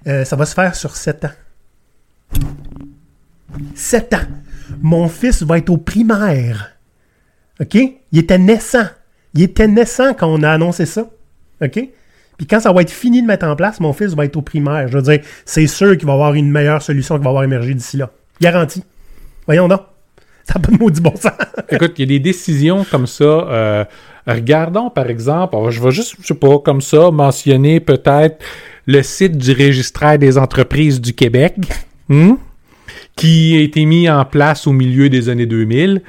euh, 0.08 0.24
ça 0.24 0.36
va 0.38 0.46
se 0.46 0.54
faire 0.54 0.76
sur 0.76 0.96
sept 0.96 1.26
ans. 1.26 1.32
Sept 3.76 4.14
ans. 4.14 4.28
Mon 4.82 5.08
fils 5.08 5.44
va 5.44 5.58
être 5.58 5.70
au 5.70 5.78
primaire. 5.78 6.72
OK? 7.62 7.76
Il 7.76 8.20
était 8.20 8.38
naissant. 8.38 8.86
Il 9.34 9.44
était 9.44 9.68
naissant 9.68 10.14
quand 10.14 10.28
on 10.28 10.44
a 10.44 10.50
annoncé 10.50 10.86
ça. 10.86 11.10
OK? 11.62 11.90
Puis 12.38 12.48
quand 12.48 12.62
ça 12.62 12.72
va 12.72 12.82
être 12.82 12.90
fini 12.92 13.22
de 13.22 13.28
mettre 13.28 13.46
en 13.46 13.56
place, 13.56 13.82
mon 13.82 13.92
fils 13.92 14.14
va 14.14 14.24
être 14.24 14.38
au 14.38 14.42
primaire. 14.42 14.88
Je 14.88 14.98
veux 14.98 15.04
dire, 15.04 15.20
c'est 15.46 15.68
sûr 15.68 15.98
qu'il 15.98 16.06
va 16.08 16.14
y 16.14 16.16
avoir 16.16 16.34
une 16.34 16.50
meilleure 16.50 16.82
solution 16.82 17.18
qui 17.18 17.24
va 17.24 17.30
avoir 17.30 17.44
émergé 17.44 17.74
d'ici 17.74 17.98
là. 17.98 18.10
Garanti. 18.40 18.82
Voyons 19.46 19.68
donc. 19.68 19.82
Ça 20.46 20.54
n'a 20.56 20.62
pas 20.62 20.72
de 20.72 20.78
maudit 20.78 21.02
bon 21.02 21.16
sens. 21.16 21.34
Écoute, 21.70 21.94
il 21.98 22.02
y 22.02 22.04
a 22.04 22.18
des 22.18 22.20
décisions 22.20 22.86
comme 22.90 23.06
ça. 23.08 23.24
euh, 23.24 23.86
regardons, 24.26 24.90
par 24.90 25.08
exemple, 25.08 25.56
je 25.70 25.82
vais 25.82 25.92
juste, 25.92 26.16
je 26.22 26.28
sais 26.28 26.34
pas, 26.34 26.58
comme 26.60 26.82
ça, 26.82 27.12
mentionner 27.12 27.80
peut-être 27.80 28.44
le 28.88 29.04
site 29.04 29.38
du 29.38 29.52
registraire 29.52 30.18
des 30.18 30.38
entreprises 30.38 31.00
du 31.02 31.14
Québec, 31.14 31.56
hmm, 32.10 32.34
qui 33.16 33.56
a 33.58 33.62
été 33.62 33.86
mis 33.86 34.10
en 34.10 34.26
place 34.26 34.68
au 34.68 34.72
milieu 34.72 35.10
des 35.10 35.30
années 35.30 35.46
2000, 35.46 36.02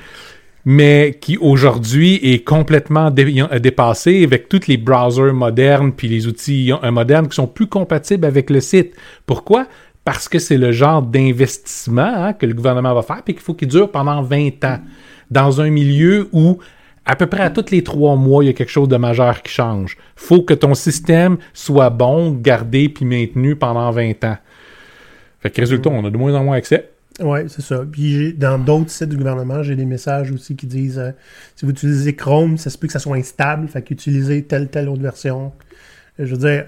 mais 0.64 1.16
qui 1.20 1.36
aujourd'hui 1.38 2.20
est 2.22 2.44
complètement 2.44 3.10
dé- 3.10 3.44
dépassé 3.60 4.24
avec 4.24 4.48
tous 4.48 4.66
les 4.66 4.76
browsers 4.76 5.32
modernes 5.32 5.92
puis 5.92 6.08
les 6.08 6.26
outils 6.26 6.72
euh, 6.72 6.90
modernes 6.90 7.28
qui 7.28 7.36
sont 7.36 7.46
plus 7.46 7.66
compatibles 7.66 8.26
avec 8.26 8.50
le 8.50 8.60
site. 8.60 8.94
Pourquoi? 9.26 9.66
Parce 10.04 10.28
que 10.28 10.38
c'est 10.38 10.58
le 10.58 10.72
genre 10.72 11.02
d'investissement 11.02 12.02
hein, 12.02 12.32
que 12.32 12.46
le 12.46 12.54
gouvernement 12.54 12.94
va 12.94 13.02
faire 13.02 13.22
puis 13.22 13.34
qu'il 13.34 13.42
faut 13.42 13.54
qu'il 13.54 13.68
dure 13.68 13.90
pendant 13.90 14.22
20 14.22 14.64
ans 14.64 14.80
dans 15.30 15.60
un 15.60 15.70
milieu 15.70 16.28
où 16.32 16.58
à 17.06 17.16
peu 17.16 17.26
près 17.26 17.42
à 17.42 17.50
tous 17.50 17.70
les 17.70 17.82
trois 17.82 18.14
mois, 18.16 18.44
il 18.44 18.48
y 18.48 18.50
a 18.50 18.52
quelque 18.52 18.70
chose 18.70 18.88
de 18.88 18.96
majeur 18.96 19.42
qui 19.42 19.52
change. 19.52 19.96
faut 20.16 20.42
que 20.42 20.54
ton 20.54 20.74
système 20.74 21.38
soit 21.54 21.90
bon, 21.90 22.32
gardé 22.32 22.88
puis 22.88 23.04
maintenu 23.04 23.56
pendant 23.56 23.90
20 23.90 24.22
ans. 24.24 24.36
Fait 25.40 25.50
que 25.50 25.60
résultat, 25.60 25.90
on 25.90 26.04
a 26.04 26.10
de 26.10 26.16
moins 26.16 26.34
en 26.34 26.44
moins 26.44 26.56
accès. 26.56 26.90
Oui, 27.20 27.40
c'est 27.48 27.62
ça. 27.62 27.82
Puis 27.90 28.12
j'ai- 28.12 28.32
dans 28.32 28.58
d'autres 28.58 28.90
sites 28.90 29.08
du 29.08 29.16
gouvernement, 29.16 29.62
j'ai 29.62 29.76
des 29.76 29.84
messages 29.84 30.30
aussi 30.30 30.56
qui 30.56 30.66
disent 30.66 30.98
euh, 30.98 31.10
si 31.56 31.64
vous 31.66 31.72
utilisez 31.72 32.14
Chrome, 32.14 32.56
ça 32.56 32.70
se 32.70 32.78
peut 32.78 32.86
que 32.86 32.92
ça 32.92 32.98
soit 32.98 33.16
instable, 33.16 33.68
fait 33.68 33.82
qu'utilisez 33.82 34.42
telle, 34.44 34.68
telle 34.68 34.88
autre 34.88 35.02
version. 35.02 35.52
Je 36.18 36.34
veux 36.34 36.36
dire, 36.38 36.66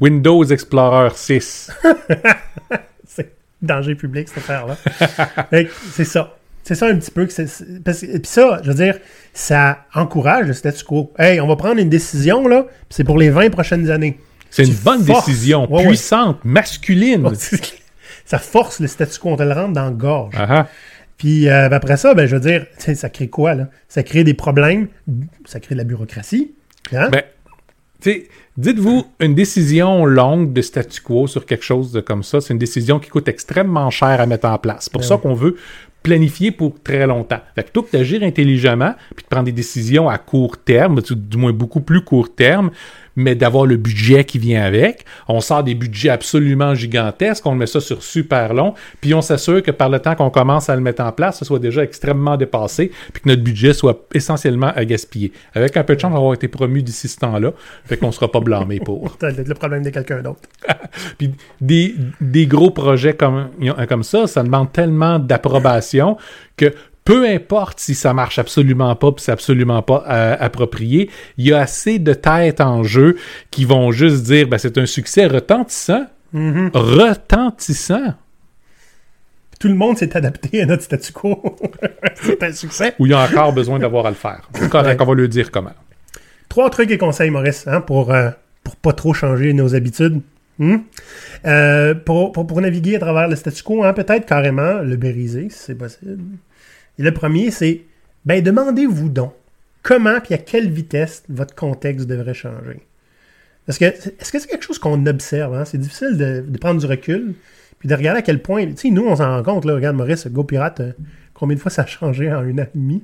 Windows 0.00 0.44
Explorer 0.44 1.10
6. 1.14 1.70
c'est 3.06 3.32
danger 3.62 3.94
public 3.94 4.28
cette 4.28 4.38
affaire-là. 4.38 4.76
C'est 5.92 6.04
ça. 6.04 6.32
C'est 6.62 6.74
ça 6.74 6.88
un 6.88 6.96
petit 6.96 7.12
peu 7.12 7.24
que 7.26 7.32
c'est. 7.32 7.46
c'est- 7.46 7.80
parce 7.84 8.00
que- 8.00 8.06
Puis 8.18 8.26
ça, 8.26 8.60
je 8.64 8.68
veux 8.70 8.74
dire, 8.74 8.98
ça 9.32 9.84
encourage 9.94 10.48
le 10.48 10.52
statu 10.52 10.82
quo. 10.84 11.12
Hey, 11.16 11.40
on 11.40 11.46
va 11.46 11.54
prendre 11.54 11.78
une 11.80 11.88
décision, 11.88 12.48
là, 12.48 12.66
c'est 12.90 13.04
pour 13.04 13.18
les 13.18 13.30
20 13.30 13.50
prochaines 13.50 13.88
années. 13.88 14.18
C'est 14.50 14.64
une 14.64 14.74
bonne 14.74 15.04
forces. 15.04 15.26
décision, 15.26 15.70
Ouais, 15.70 15.82
ouais. 15.82 15.88
puissante, 15.88 16.44
masculine. 16.44 17.28
ça 18.24 18.38
force 18.38 18.80
le 18.80 18.86
statu 18.86 19.18
quo, 19.18 19.30
on 19.30 19.36
te 19.36 19.42
le 19.42 19.52
rentre 19.52 19.72
dans 19.72 19.84
la 19.84 19.90
gorge. 19.90 20.34
Ah 20.36 20.46
ah. 20.48 20.68
Puis 21.18 21.48
euh, 21.48 21.68
ben, 21.68 21.76
après 21.76 21.96
ça, 21.96 22.14
ben, 22.14 22.26
je 22.26 22.36
veux 22.36 22.40
dire, 22.48 22.66
ça 22.78 23.08
crée 23.08 23.28
quoi, 23.28 23.54
là? 23.54 23.68
Ça 23.88 24.02
crée 24.02 24.22
des 24.24 24.34
problèmes, 24.34 24.88
ça 25.46 25.60
crée 25.60 25.74
de 25.74 25.78
la 25.78 25.84
bureaucratie. 25.84 26.52
Hein? 26.92 27.08
Ben, 27.10 27.22
dites-vous, 28.56 29.06
une 29.20 29.34
décision 29.34 30.04
longue 30.04 30.52
de 30.52 30.62
statu 30.62 31.00
quo 31.00 31.26
sur 31.26 31.46
quelque 31.46 31.64
chose 31.64 31.92
de 31.92 32.00
comme 32.00 32.22
ça, 32.22 32.40
c'est 32.40 32.52
une 32.52 32.58
décision 32.58 32.98
qui 32.98 33.08
coûte 33.10 33.28
extrêmement 33.28 33.90
cher 33.90 34.20
à 34.20 34.26
mettre 34.26 34.46
en 34.48 34.58
place. 34.58 34.84
C'est 34.84 34.92
pour 34.92 35.00
Ben 35.02 35.08
ça 35.08 35.14
oui. 35.16 35.20
qu'on 35.22 35.34
veut 35.34 35.56
planifier 36.06 36.52
pour 36.52 36.80
très 36.84 37.04
longtemps. 37.04 37.40
Fait 37.56 37.62
que 37.62 37.70
plutôt 37.70 37.82
que 37.82 37.90
d'agir 37.90 38.22
intelligemment, 38.22 38.94
puis 39.16 39.24
de 39.24 39.28
prendre 39.28 39.46
des 39.46 39.52
décisions 39.52 40.08
à 40.08 40.18
court 40.18 40.56
terme, 40.56 41.00
du 41.02 41.36
moins 41.36 41.52
beaucoup 41.52 41.80
plus 41.80 42.02
court 42.02 42.32
terme, 42.32 42.70
mais 43.16 43.34
d'avoir 43.34 43.66
le 43.66 43.76
budget 43.76 44.24
qui 44.24 44.38
vient 44.38 44.62
avec. 44.62 45.04
On 45.26 45.40
sort 45.40 45.64
des 45.64 45.74
budgets 45.74 46.10
absolument 46.10 46.74
gigantesques, 46.74 47.44
on 47.46 47.54
met 47.54 47.66
ça 47.66 47.80
sur 47.80 48.02
super 48.02 48.54
long, 48.54 48.74
puis 49.00 49.14
on 49.14 49.22
s'assure 49.22 49.62
que 49.62 49.70
par 49.70 49.88
le 49.88 49.98
temps 49.98 50.14
qu'on 50.14 50.30
commence 50.30 50.68
à 50.68 50.76
le 50.76 50.82
mettre 50.82 51.02
en 51.02 51.10
place, 51.10 51.38
ce 51.38 51.44
soit 51.44 51.58
déjà 51.58 51.82
extrêmement 51.82 52.36
dépassé, 52.36 52.92
puis 53.12 53.22
que 53.22 53.28
notre 53.28 53.42
budget 53.42 53.72
soit 53.72 54.06
essentiellement 54.14 54.72
à 54.76 54.84
gaspiller. 54.84 55.32
Avec 55.54 55.76
un 55.76 55.82
peu 55.82 55.96
de 55.96 56.00
chance, 56.00 56.10
on 56.10 56.14
va 56.14 56.18
avoir 56.18 56.34
été 56.34 56.46
promu 56.46 56.82
d'ici 56.82 57.08
ce 57.08 57.18
temps-là, 57.18 57.52
fait 57.86 57.96
qu'on 57.96 58.12
sera 58.12 58.30
pas 58.30 58.40
blâmé 58.40 58.78
pour. 58.78 59.16
Le 59.22 59.54
problème 59.54 59.82
de 59.82 59.90
quelqu'un 59.90 60.22
d'autre. 60.22 60.48
Puis 61.18 61.32
des, 61.60 61.94
des 62.20 62.46
gros 62.46 62.70
projets 62.70 63.14
comme, 63.14 63.48
comme 63.88 64.02
ça, 64.02 64.26
ça 64.26 64.42
demande 64.42 64.72
tellement 64.72 65.18
d'approbation 65.18 65.95
que 66.56 66.74
peu 67.06 67.26
importe 67.26 67.78
si 67.78 67.94
ça 67.94 68.12
marche 68.12 68.38
absolument 68.38 68.94
pas 68.96 69.12
puis 69.12 69.24
c'est 69.24 69.32
absolument 69.32 69.80
pas 69.80 70.04
euh, 70.08 70.36
approprié, 70.38 71.08
il 71.38 71.46
y 71.46 71.52
a 71.52 71.60
assez 71.60 71.98
de 71.98 72.12
têtes 72.12 72.60
en 72.60 72.82
jeu 72.82 73.16
qui 73.50 73.64
vont 73.64 73.92
juste 73.92 74.24
dire 74.24 74.48
ben, 74.48 74.58
c'est 74.58 74.76
un 74.76 74.86
succès 74.86 75.26
retentissant. 75.26 76.06
retentissant 76.34 78.14
Tout 79.60 79.68
le 79.68 79.74
monde 79.74 79.96
s'est 79.96 80.16
adapté 80.16 80.62
à 80.62 80.66
notre 80.66 80.82
statu 80.82 81.12
quo. 81.12 81.56
c'est 82.16 82.42
un 82.42 82.52
succès. 82.52 82.94
où 82.98 83.06
il 83.06 83.12
y 83.12 83.14
a 83.14 83.20
encore 83.20 83.52
besoin 83.52 83.78
d'avoir 83.78 84.06
à 84.06 84.10
le 84.10 84.16
faire. 84.16 84.50
Correct, 84.68 85.00
on 85.00 85.04
va 85.04 85.14
lui 85.14 85.28
dire 85.28 85.50
comment. 85.50 85.74
Trois 86.48 86.70
trucs 86.70 86.90
et 86.90 86.98
conseils, 86.98 87.30
Maurice, 87.30 87.66
hein, 87.68 87.80
pour, 87.80 88.12
euh, 88.12 88.30
pour 88.64 88.74
pas 88.76 88.92
trop 88.92 89.14
changer 89.14 89.52
nos 89.52 89.76
habitudes. 89.76 90.22
Hmm? 90.58 90.76
Euh, 91.44 91.94
pour, 91.94 92.32
pour, 92.32 92.60
naviguer 92.60 92.96
à 92.96 92.98
travers 92.98 93.28
le 93.28 93.36
statu 93.36 93.62
quo, 93.62 93.84
hein, 93.84 93.92
peut-être 93.92 94.24
carrément 94.24 94.80
le 94.80 94.96
briser, 94.96 95.48
si 95.50 95.58
c'est 95.58 95.74
possible. 95.74 96.24
Et 96.98 97.02
le 97.02 97.12
premier, 97.12 97.50
c'est 97.50 97.82
ben 98.24 98.42
demandez-vous 98.42 99.08
donc 99.08 99.34
comment 99.82 100.18
et 100.30 100.34
à 100.34 100.38
quelle 100.38 100.70
vitesse 100.70 101.22
votre 101.28 101.54
contexte 101.54 102.06
devrait 102.06 102.34
changer. 102.34 102.80
Parce 103.66 103.78
que 103.78 103.84
est-ce 103.84 104.32
que 104.32 104.38
c'est 104.38 104.48
quelque 104.48 104.64
chose 104.64 104.78
qu'on 104.78 105.04
observe? 105.06 105.54
Hein? 105.54 105.64
C'est 105.64 105.78
difficile 105.78 106.16
de, 106.16 106.44
de 106.46 106.58
prendre 106.58 106.80
du 106.80 106.86
recul 106.86 107.34
puis 107.78 107.88
de 107.88 107.94
regarder 107.94 108.20
à 108.20 108.22
quel 108.22 108.40
point. 108.40 108.66
Tu 108.66 108.76
sais, 108.76 108.90
nous, 108.90 109.06
on 109.06 109.16
s'en 109.16 109.28
rend 109.28 109.42
compte, 109.42 109.64
là, 109.64 109.74
regarde 109.74 109.96
Maurice, 109.96 110.26
Go 110.28 110.44
Pirate, 110.44 110.80
euh, 110.80 110.92
combien 111.34 111.56
de 111.56 111.60
fois 111.60 111.70
ça 111.70 111.82
a 111.82 111.86
changé 111.86 112.32
en 112.32 112.38
un 112.38 112.58
an 112.58 112.62
et 112.62 112.68
demi? 112.74 113.02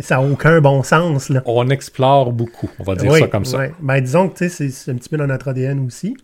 Ça 0.00 0.16
n'a 0.16 0.22
aucun 0.22 0.60
bon 0.60 0.82
sens, 0.82 1.28
là. 1.28 1.42
On 1.46 1.68
explore 1.70 2.32
beaucoup, 2.32 2.70
on 2.78 2.82
va 2.84 2.94
dire 2.96 3.10
Oui, 3.12 3.20
ça 3.20 3.26
comme 3.28 3.44
ça. 3.44 3.68
Ben, 3.80 4.00
disons 4.00 4.28
que 4.28 4.48
c'est- 4.48 4.90
un 4.90 4.94
petit 4.94 5.08
peu 5.08 5.16
dans 5.16 5.26
notre 5.26 5.48
ADN 5.48 5.86
aussi. 5.86 6.16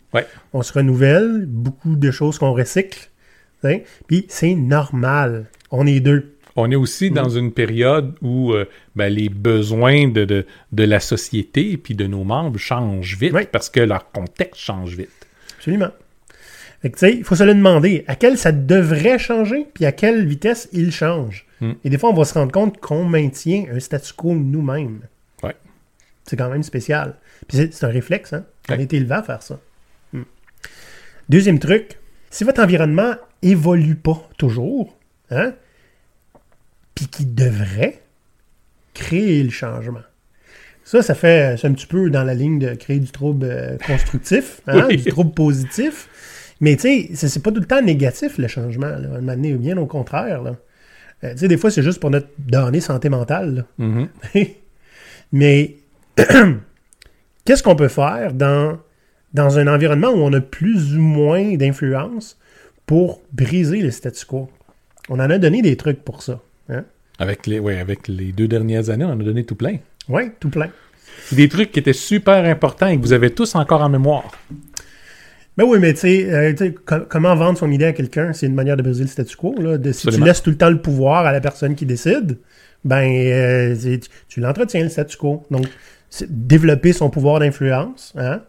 On 0.53 0.63
se 0.63 0.73
renouvelle, 0.73 1.45
beaucoup 1.47 1.97
de 1.97 2.11
choses 2.11 2.39
qu'on 2.39 2.53
recycle. 2.53 3.11
Puis 4.07 4.27
c'est 4.29 4.55
normal. 4.55 5.47
On 5.71 5.87
est 5.87 6.01
deux. 6.01 6.33
On 6.59 6.71
est 6.71 6.77
aussi 6.77 7.11
dans 7.11 7.29
une 7.29 7.53
période 7.53 8.15
où 8.23 8.53
euh, 8.53 8.65
ben, 8.95 9.13
les 9.13 9.29
besoins 9.29 10.09
de, 10.09 10.25
de, 10.25 10.47
de 10.73 10.85
la 10.85 11.01
société 11.01 11.73
et 11.73 11.77
puis 11.77 11.95
de 11.95 12.07
nos 12.07 12.25
membres 12.25 12.59
changent 12.59 13.19
vite 13.19 13.51
parce 13.53 13.69
que 13.69 13.81
leur 13.81 14.11
contexte 14.11 14.61
change 14.61 14.97
vite. 14.97 15.11
Absolument. 15.59 15.91
Il 17.03 17.25
faut 17.25 17.35
se 17.35 17.43
le 17.45 17.55
demander 17.55 18.05
à 18.07 18.15
quel 18.15 18.39
ça 18.39 18.53
devrait 18.53 19.19
changer, 19.19 19.67
puis 19.75 19.85
à 19.87 19.93
quelle 19.93 20.25
vitesse 20.27 20.69
il 20.73 20.93
change? 20.93 21.46
Mm. 21.61 21.73
Et 21.85 21.91
des 21.91 21.99
fois, 21.99 22.11
on 22.11 22.15
va 22.15 22.25
se 22.25 22.35
rendre 22.35 22.53
compte 22.53 22.79
qu'on 22.79 23.05
maintient 23.05 23.67
un 23.73 23.81
statu 23.81 24.13
quo 24.13 24.35
nous-mêmes. 24.35 25.01
Ouais. 25.43 25.57
C'est 26.25 26.37
quand 26.37 26.51
même 26.51 26.63
spécial. 26.63 27.17
Puis 27.49 27.57
c'est- 27.73 27.85
un 27.85 27.89
réflexe, 27.89 28.33
hein? 28.33 28.45
On 28.69 28.75
Ouais. 28.75 28.83
été 28.83 28.97
élevé 28.97 29.15
à 29.15 29.23
faire 29.23 29.43
ça. 29.43 29.59
Mm. 30.13 30.23
Deuxième 31.29 31.59
truc, 31.59 31.99
si 32.31 32.45
votre 32.45 32.63
environnement 32.63 33.15
évolue 33.43 33.97
pas 33.97 34.29
toujours, 34.39 34.97
hein, 35.31 35.55
puis 36.95 37.07
qu'il 37.09 37.35
devrait 37.35 38.03
créer 38.95 39.43
le 39.43 39.51
changement. 39.51 40.01
Ça, 40.85 41.03
ça 41.03 41.15
fait, 41.15 41.57
c'est 41.59 41.67
un 41.67 41.73
petit 41.73 41.87
peu 41.87 42.11
dans 42.11 42.23
la 42.23 42.33
ligne 42.35 42.59
de 42.59 42.75
créer 42.75 43.01
du 43.01 43.11
trouble 43.11 43.47
euh, 43.51 43.77
constructif, 43.87 44.61
hein, 44.67 44.87
Oui. 44.89 44.97
du 44.99 45.05
trouble 45.11 45.33
positif. 45.33 46.09
Mais 46.61 46.77
tu 46.77 46.83
sais, 46.83 47.11
c'est- 47.15 47.29
c'est 47.29 47.43
pas 47.43 47.51
tout 47.53 47.61
le 47.61 47.67
temps 47.67 47.83
négatif 47.83 48.39
le 48.39 48.49
changement. 48.49 48.87
Là. 48.87 48.95
À 48.95 48.99
un 49.17 49.21
moment 49.21 49.33
donné, 49.35 49.53
bien 49.55 49.77
au 49.77 49.87
contraire. 49.87 50.43
Là. 50.43 50.57
Euh, 51.25 51.33
tu 51.33 51.39
sais, 51.39 51.49
des 51.49 51.57
fois, 51.57 51.71
c'est 51.71 51.83
juste 51.83 52.01
pour 52.01 52.11
notre 52.11 52.29
donnée 52.39 52.81
santé 52.81 53.09
mentale. 53.09 53.65
Mhm. 53.79 54.09
Mais 55.33 55.77
qu'est-ce 57.45 57.63
qu'on 57.63 57.77
peut 57.77 57.89
faire 57.89 58.33
dans, 58.33 58.79
dans 59.35 59.59
un 59.59 59.67
environnement 59.67 60.11
où 60.11 60.19
on 60.19 60.33
a 60.33 60.41
plus 60.41 60.97
ou 60.97 61.01
moins 61.01 61.57
d'influence 61.57 62.39
pour 62.87 63.23
briser 63.33 63.83
le 63.83 63.91
statu 63.91 64.25
quo? 64.27 64.51
On 65.09 65.21
en 65.21 65.31
a 65.31 65.39
donné 65.39 65.63
des 65.63 65.77
trucs 65.77 66.05
pour 66.05 66.23
ça. 66.23 66.41
Hein? 66.69 66.85
Avec, 67.19 67.47
les, 67.47 67.59
ouais, 67.59 67.79
avec 67.79 68.09
les 68.09 68.33
deux 68.33 68.49
dernières 68.49 68.91
années, 68.91 69.05
on 69.05 69.11
en 69.11 69.21
a 69.21 69.25
donné 69.25 69.45
tout 69.45 69.55
plein. 69.55 69.79
Oui, 70.09 70.31
tout 70.39 70.51
plein. 70.51 70.69
C'est 71.25 71.37
des 71.37 71.49
trucs 71.49 71.73
qui 71.73 71.79
étaient 71.79 71.93
super 71.93 72.45
importants 72.45 72.89
et 72.89 72.97
que 72.97 73.03
vous 73.03 73.13
avez 73.13 73.31
tous 73.31 73.55
encore 73.55 73.81
en 73.81 73.89
mémoire. 73.89 74.31
Ben 75.57 75.65
oui, 75.65 75.79
mais 75.79 75.95
tu 75.95 76.01
sais, 76.01 76.31
euh, 76.31 76.53
com- 76.85 77.07
comment 77.09 77.35
vendre 77.35 77.59
son 77.59 77.71
idée 77.71 77.87
à 77.87 77.93
quelqu'un, 77.93 78.33
c'est 78.35 78.47
une 78.47 78.55
manière 78.55 78.77
de 78.77 78.83
briser 78.83 79.05
le 79.05 79.09
statu 79.09 79.37
quo. 79.37 79.55
Là, 79.59 79.79
de, 79.79 79.91
si 79.93 80.03
tu 80.13 80.19
laisses 80.27 80.43
tout 80.43 80.51
le 80.51 80.57
temps 80.59 80.69
le 80.71 80.81
pouvoir 80.81 81.25
à 81.25 81.33
la 81.33 81.41
personne 81.41 81.75
qui 81.75 81.87
décide, 81.87 82.39
ben 82.85 83.03
euh, 83.11 83.75
c'est- 83.75 83.99
tu, 84.01 84.11
tu 84.29 84.41
l'entretiens 84.41 84.83
le 84.83 84.91
statu 84.91 85.17
quo. 85.17 85.45
Donc, 85.51 85.67
c'est 86.11 86.47
développer 86.47 86.93
son 86.93 87.09
pouvoir 87.11 87.41
d'influence, 87.41 88.13
hein, 88.19 88.43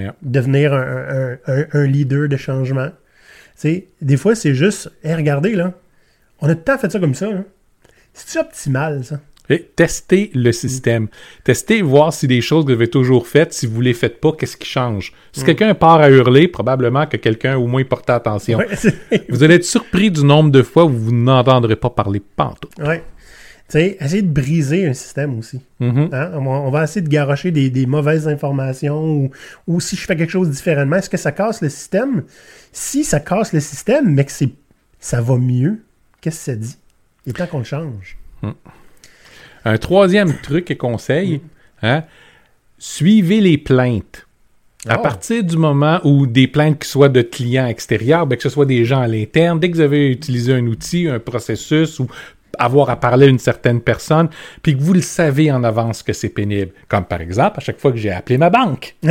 est 0.00 0.12
devenir 0.22 0.72
un, 0.72 0.80
un- 0.86 1.38
un- 1.46 1.66
un 1.72 1.86
leader 1.86 2.28
de 2.28 2.36
changement. 2.36 2.88
Des 4.00 4.16
fois, 4.16 4.34
c'est 4.34 4.54
juste, 4.54 4.90
hey, 5.04 5.14
regardez, 5.14 5.54
là, 5.54 5.72
on 6.40 6.46
a 6.48 6.52
tout 6.54 6.58
le 6.58 6.64
temps 6.64 6.78
fait 6.78 6.90
ça 6.90 6.98
comme 6.98 7.14
ça. 7.14 7.30
Là. 7.30 7.44
C'est-tu 8.14 8.38
optimal, 8.38 9.04
ça? 9.04 9.20
Et 9.48 9.70
testez 9.76 10.30
le 10.34 10.52
système. 10.52 11.08
Testez, 11.44 11.82
voir 11.82 12.12
si 12.12 12.26
des 12.26 12.40
choses 12.40 12.64
que 12.64 12.70
vous 12.70 12.76
avez 12.76 12.88
toujours 12.88 13.28
faites, 13.28 13.52
si 13.52 13.66
vous 13.66 13.80
les 13.80 13.94
faites 13.94 14.20
pas, 14.20 14.32
qu'est-ce 14.32 14.56
qui 14.56 14.68
change? 14.68 15.12
Si 15.32 15.44
quelqu'un 15.44 15.74
part 15.74 16.00
à 16.00 16.10
hurler, 16.10 16.48
probablement 16.48 17.06
que 17.06 17.16
quelqu'un 17.16 17.56
au 17.56 17.66
moins 17.66 17.84
portait 17.84 18.12
attention. 18.12 18.58
Ouais, 18.58 18.68
Vous 19.28 19.42
allez 19.42 19.54
être 19.56 19.64
surpris 19.64 20.10
du 20.10 20.24
nombre 20.24 20.50
de 20.50 20.62
fois 20.62 20.84
où 20.84 20.90
vous 20.90 21.12
n'entendrez 21.12 21.76
pas 21.76 21.90
parler 21.90 22.20
pantoute. 22.20 22.72
ouais. 22.78 23.02
Tu 23.68 23.72
sais, 23.72 23.96
essayer 23.98 24.22
de 24.22 24.32
briser 24.32 24.86
un 24.86 24.92
système 24.92 25.36
aussi. 25.40 25.60
Mhm. 25.80 26.10
Hein? 26.12 26.30
On, 26.34 26.70
va, 26.70 26.84
essayer 26.84 27.00
de 27.00 27.08
garocher 27.08 27.50
des, 27.50 27.68
des 27.68 27.84
mauvaises 27.84 28.28
informations 28.28 29.02
ou, 29.02 29.30
ou 29.66 29.80
si 29.80 29.96
je 29.96 30.02
fais 30.02 30.14
quelque 30.14 30.30
chose 30.30 30.48
différemment, 30.50 30.94
est-ce 30.94 31.10
que 31.10 31.16
ça 31.16 31.32
casse 31.32 31.62
le 31.62 31.68
système? 31.68 32.22
Si 32.70 33.02
ça 33.02 33.18
casse 33.18 33.52
le 33.52 33.58
système, 33.58 34.08
mais 34.14 34.24
que 34.24 34.30
c'est 34.30 34.50
ça 35.00 35.20
va 35.20 35.36
mieux, 35.36 35.82
qu'est-ce 36.20 36.36
que 36.38 36.42
ça 36.52 36.54
dit? 36.54 36.76
Il 37.26 37.30
est 37.30 37.32
temps 37.32 37.46
qu'on 37.48 37.58
le 37.58 37.64
change. 37.64 38.16
Un 39.66 39.78
troisième 39.78 40.32
truc 40.42 40.70
et 40.70 40.76
conseil, 40.76 41.40
hein, 41.82 42.04
suivez 42.78 43.40
les 43.40 43.58
plaintes. 43.58 44.26
À 44.88 44.98
Oh. 44.98 45.02
partir 45.02 45.42
du 45.42 45.56
moment 45.56 45.98
où 46.04 46.26
des 46.28 46.46
plaintes 46.46 46.78
qui 46.78 46.88
soient 46.88 47.08
de 47.08 47.20
clients 47.22 47.66
extérieurs, 47.66 48.26
ben, 48.28 48.36
que 48.36 48.42
ce 48.44 48.48
soit 48.48 48.66
des 48.66 48.84
gens 48.84 49.00
à 49.00 49.08
l'interne, 49.08 49.58
dès 49.58 49.68
que 49.68 49.74
vous 49.74 49.80
avez 49.80 50.08
utilisé 50.08 50.54
un 50.54 50.64
outil, 50.68 51.08
un 51.08 51.18
processus 51.18 51.98
ou 51.98 52.06
avoir 52.58 52.88
à 52.90 52.96
parler 52.96 53.26
à 53.26 53.28
une 53.28 53.40
certaine 53.40 53.80
personne, 53.80 54.28
puis 54.62 54.76
que 54.76 54.80
vous 54.82 54.94
le 54.94 55.00
savez 55.02 55.50
en 55.50 55.64
avance 55.64 56.02
que 56.04 56.12
c'est 56.12 56.28
pénible. 56.28 56.70
Comme 56.88 57.04
par 57.04 57.20
exemple, 57.20 57.54
à 57.56 57.60
chaque 57.60 57.80
fois 57.80 57.90
que 57.90 57.98
j'ai 57.98 58.12
appelé 58.12 58.38
ma 58.38 58.48
banque. 58.50 58.94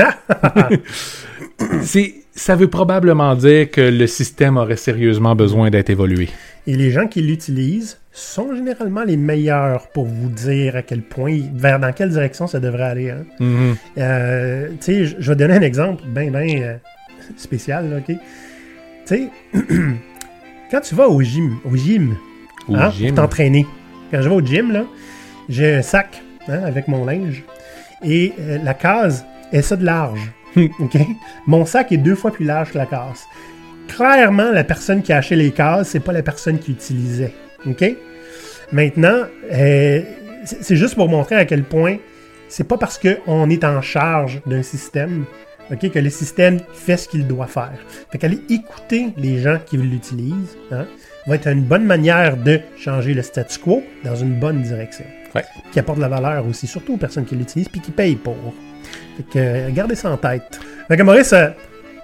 C'est, 1.83 2.15
ça 2.33 2.55
veut 2.55 2.69
probablement 2.69 3.35
dire 3.35 3.69
que 3.71 3.81
le 3.81 4.07
système 4.07 4.57
aurait 4.57 4.77
sérieusement 4.77 5.35
besoin 5.35 5.69
d'être 5.69 5.89
évolué. 5.89 6.29
Et 6.67 6.75
les 6.75 6.91
gens 6.91 7.07
qui 7.07 7.21
l'utilisent 7.21 7.99
sont 8.17 8.55
généralement 8.55 9.03
les 9.03 9.17
meilleurs 9.17 9.87
pour 9.89 10.05
vous 10.05 10.29
dire 10.29 10.77
à 10.77 10.81
quel 10.81 11.01
point, 11.01 11.37
vers 11.53 11.79
dans 11.79 11.91
quelle 11.91 12.09
direction 12.09 12.47
ça 12.47 12.59
devrait 12.61 12.83
aller. 12.83 13.09
hein. 13.11 13.25
Mhm. 13.39 13.75
Euh, 13.97 14.69
tu 14.69 14.75
sais, 14.79 15.05
je 15.05 15.31
vais 15.31 15.35
donner 15.35 15.55
un 15.55 15.61
exemple 15.61 16.03
bien, 16.07 16.31
bien 16.31 16.77
spécial, 17.37 17.89
là, 17.89 17.97
OK? 17.97 18.05
Tu 18.07 18.17
sais, 19.05 19.29
quand 20.71 20.81
tu 20.81 20.95
vas 20.95 21.07
au 21.09 21.21
gym, 21.21 21.57
au 21.65 21.75
gym, 21.75 22.15
Au 22.67 22.75
hein, 22.75 22.89
gym. 22.91 23.07
pour 23.07 23.15
t'entraîner, 23.23 23.65
quand 24.11 24.21
je 24.21 24.29
vais 24.29 24.35
au 24.35 24.41
gym, 24.45 24.71
là, 24.71 24.85
j'ai 25.49 25.75
un 25.75 25.81
sac 25.81 26.21
hein, 26.47 26.61
avec 26.63 26.87
mon 26.87 27.05
linge 27.05 27.43
et 28.03 28.33
euh, 28.39 28.57
la 28.63 28.73
case 28.73 29.25
est 29.51 29.61
ça 29.61 29.75
de 29.75 29.83
large. 29.85 30.31
OK? 30.79 30.97
Mon 31.47 31.65
sac 31.65 31.91
est 31.91 31.97
deux 31.97 32.15
fois 32.15 32.31
plus 32.31 32.45
large 32.45 32.71
que 32.71 32.77
la 32.77 32.85
case. 32.85 33.25
Clairement, 33.89 34.51
la 34.51 34.63
personne 34.63 35.01
qui 35.01 35.11
a 35.13 35.17
acheté 35.17 35.35
les 35.35 35.51
cases, 35.51 35.89
c'est 35.89 35.99
pas 35.99 36.13
la 36.13 36.23
personne 36.23 36.57
qui 36.59 36.71
utilisait. 36.71 37.33
OK? 37.67 37.95
Maintenant, 38.71 39.23
euh, 39.51 40.01
c'est 40.45 40.75
juste 40.75 40.95
pour 40.95 41.09
montrer 41.09 41.35
à 41.35 41.45
quel 41.45 41.63
point 41.63 41.97
c'est 42.47 42.67
pas 42.67 42.77
parce 42.77 42.99
qu'on 42.99 43.49
est 43.49 43.63
en 43.63 43.81
charge 43.81 44.41
d'un 44.45 44.61
système 44.61 45.25
ok, 45.71 45.91
que 45.91 45.99
le 45.99 46.09
système 46.09 46.59
fait 46.73 46.97
ce 46.97 47.07
qu'il 47.07 47.27
doit 47.27 47.47
faire. 47.47 47.73
Fait 48.11 48.17
qu'aller 48.17 48.39
écouter 48.49 49.07
les 49.17 49.39
gens 49.39 49.59
qui 49.65 49.77
l'utilisent 49.77 50.57
hein, 50.71 50.85
va 51.27 51.35
être 51.35 51.47
une 51.47 51.63
bonne 51.63 51.85
manière 51.85 52.37
de 52.37 52.59
changer 52.77 53.13
le 53.13 53.21
statu 53.21 53.59
quo 53.59 53.83
dans 54.03 54.15
une 54.15 54.39
bonne 54.39 54.61
direction. 54.61 55.05
Ouais. 55.33 55.43
Qui 55.71 55.79
apporte 55.79 55.97
de 55.97 56.03
la 56.03 56.09
valeur 56.09 56.45
aussi, 56.47 56.67
surtout 56.67 56.93
aux 56.93 56.97
personnes 56.97 57.25
qui 57.25 57.35
l'utilisent 57.35 57.69
puis 57.69 57.81
qui 57.81 57.91
payent 57.91 58.15
pour. 58.15 58.37
Fait 59.17 59.23
que 59.23 59.39
euh, 59.39 59.69
gardez 59.71 59.95
ça 59.95 60.11
en 60.11 60.17
tête. 60.17 60.59
Fait 60.87 60.97
que 60.97 61.03
Maurice, 61.03 61.33
euh, 61.33 61.49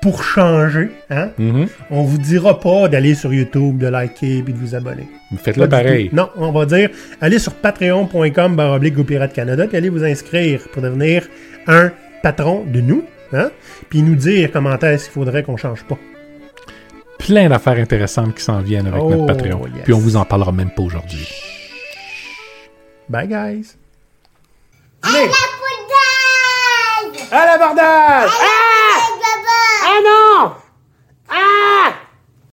pour 0.02 0.24
changer, 0.24 0.90
hein, 1.12 1.30
Mhm. 1.38 1.68
on 1.92 2.02
vous 2.04 2.18
dira 2.18 2.60
pas 2.60 2.88
d'aller 2.88 3.14
sur 3.16 3.32
YouTube, 3.34 3.78
de 3.78 3.88
liker 3.88 4.42
puis 4.44 4.54
de 4.54 4.58
vous 4.58 4.74
abonner. 4.76 5.08
Faites-le 5.38 5.70
pareil. 5.70 6.10
Non, 6.12 6.30
on 6.36 6.52
va 6.52 6.66
dire, 6.66 6.90
allez 7.22 7.38
sur 7.40 7.54
patreon.com 7.54 8.56
baroblique 8.56 8.96
Pirate 9.06 9.34
Canada, 9.34 9.68
puis 9.68 9.78
allez 9.78 9.90
vous 9.90 10.04
inscrire 10.04 10.62
pour 10.74 10.82
devenir 10.82 11.28
un 11.68 11.92
patron 12.24 12.66
de 12.66 12.82
nous, 12.82 13.04
hein? 13.32 13.52
Puis 13.90 14.02
nous 14.02 14.16
dire 14.16 14.50
comment 14.52 14.78
est-ce 14.80 15.06
qu'il 15.06 15.14
faudrait 15.14 15.44
qu'on 15.44 15.58
change 15.58 15.84
pas. 15.84 15.98
Plein 17.20 17.50
d'affaires 17.50 17.78
intéressantes 17.78 18.34
qui 18.36 18.42
s'en 18.44 18.60
viennent 18.62 18.88
avec 18.88 19.00
Oh, 19.04 19.12
notre 19.12 19.28
Patreon. 19.28 19.68
yes. 19.76 19.84
Puis 19.84 19.94
on 19.94 20.00
vous 20.00 20.16
en 20.16 20.26
parlera 20.26 20.52
même 20.52 20.72
pas 20.72 20.82
aujourd'hui. 20.82 21.28
Bye 23.08 23.28
guys! 23.28 23.76
La 25.04 25.10
poudre 25.10 25.32
À 27.32 27.46
l'abordage! 27.46 28.30
Ah! 28.42 28.81
Ah 29.94 30.00
non! 30.00 30.56
Ah! 31.28 32.01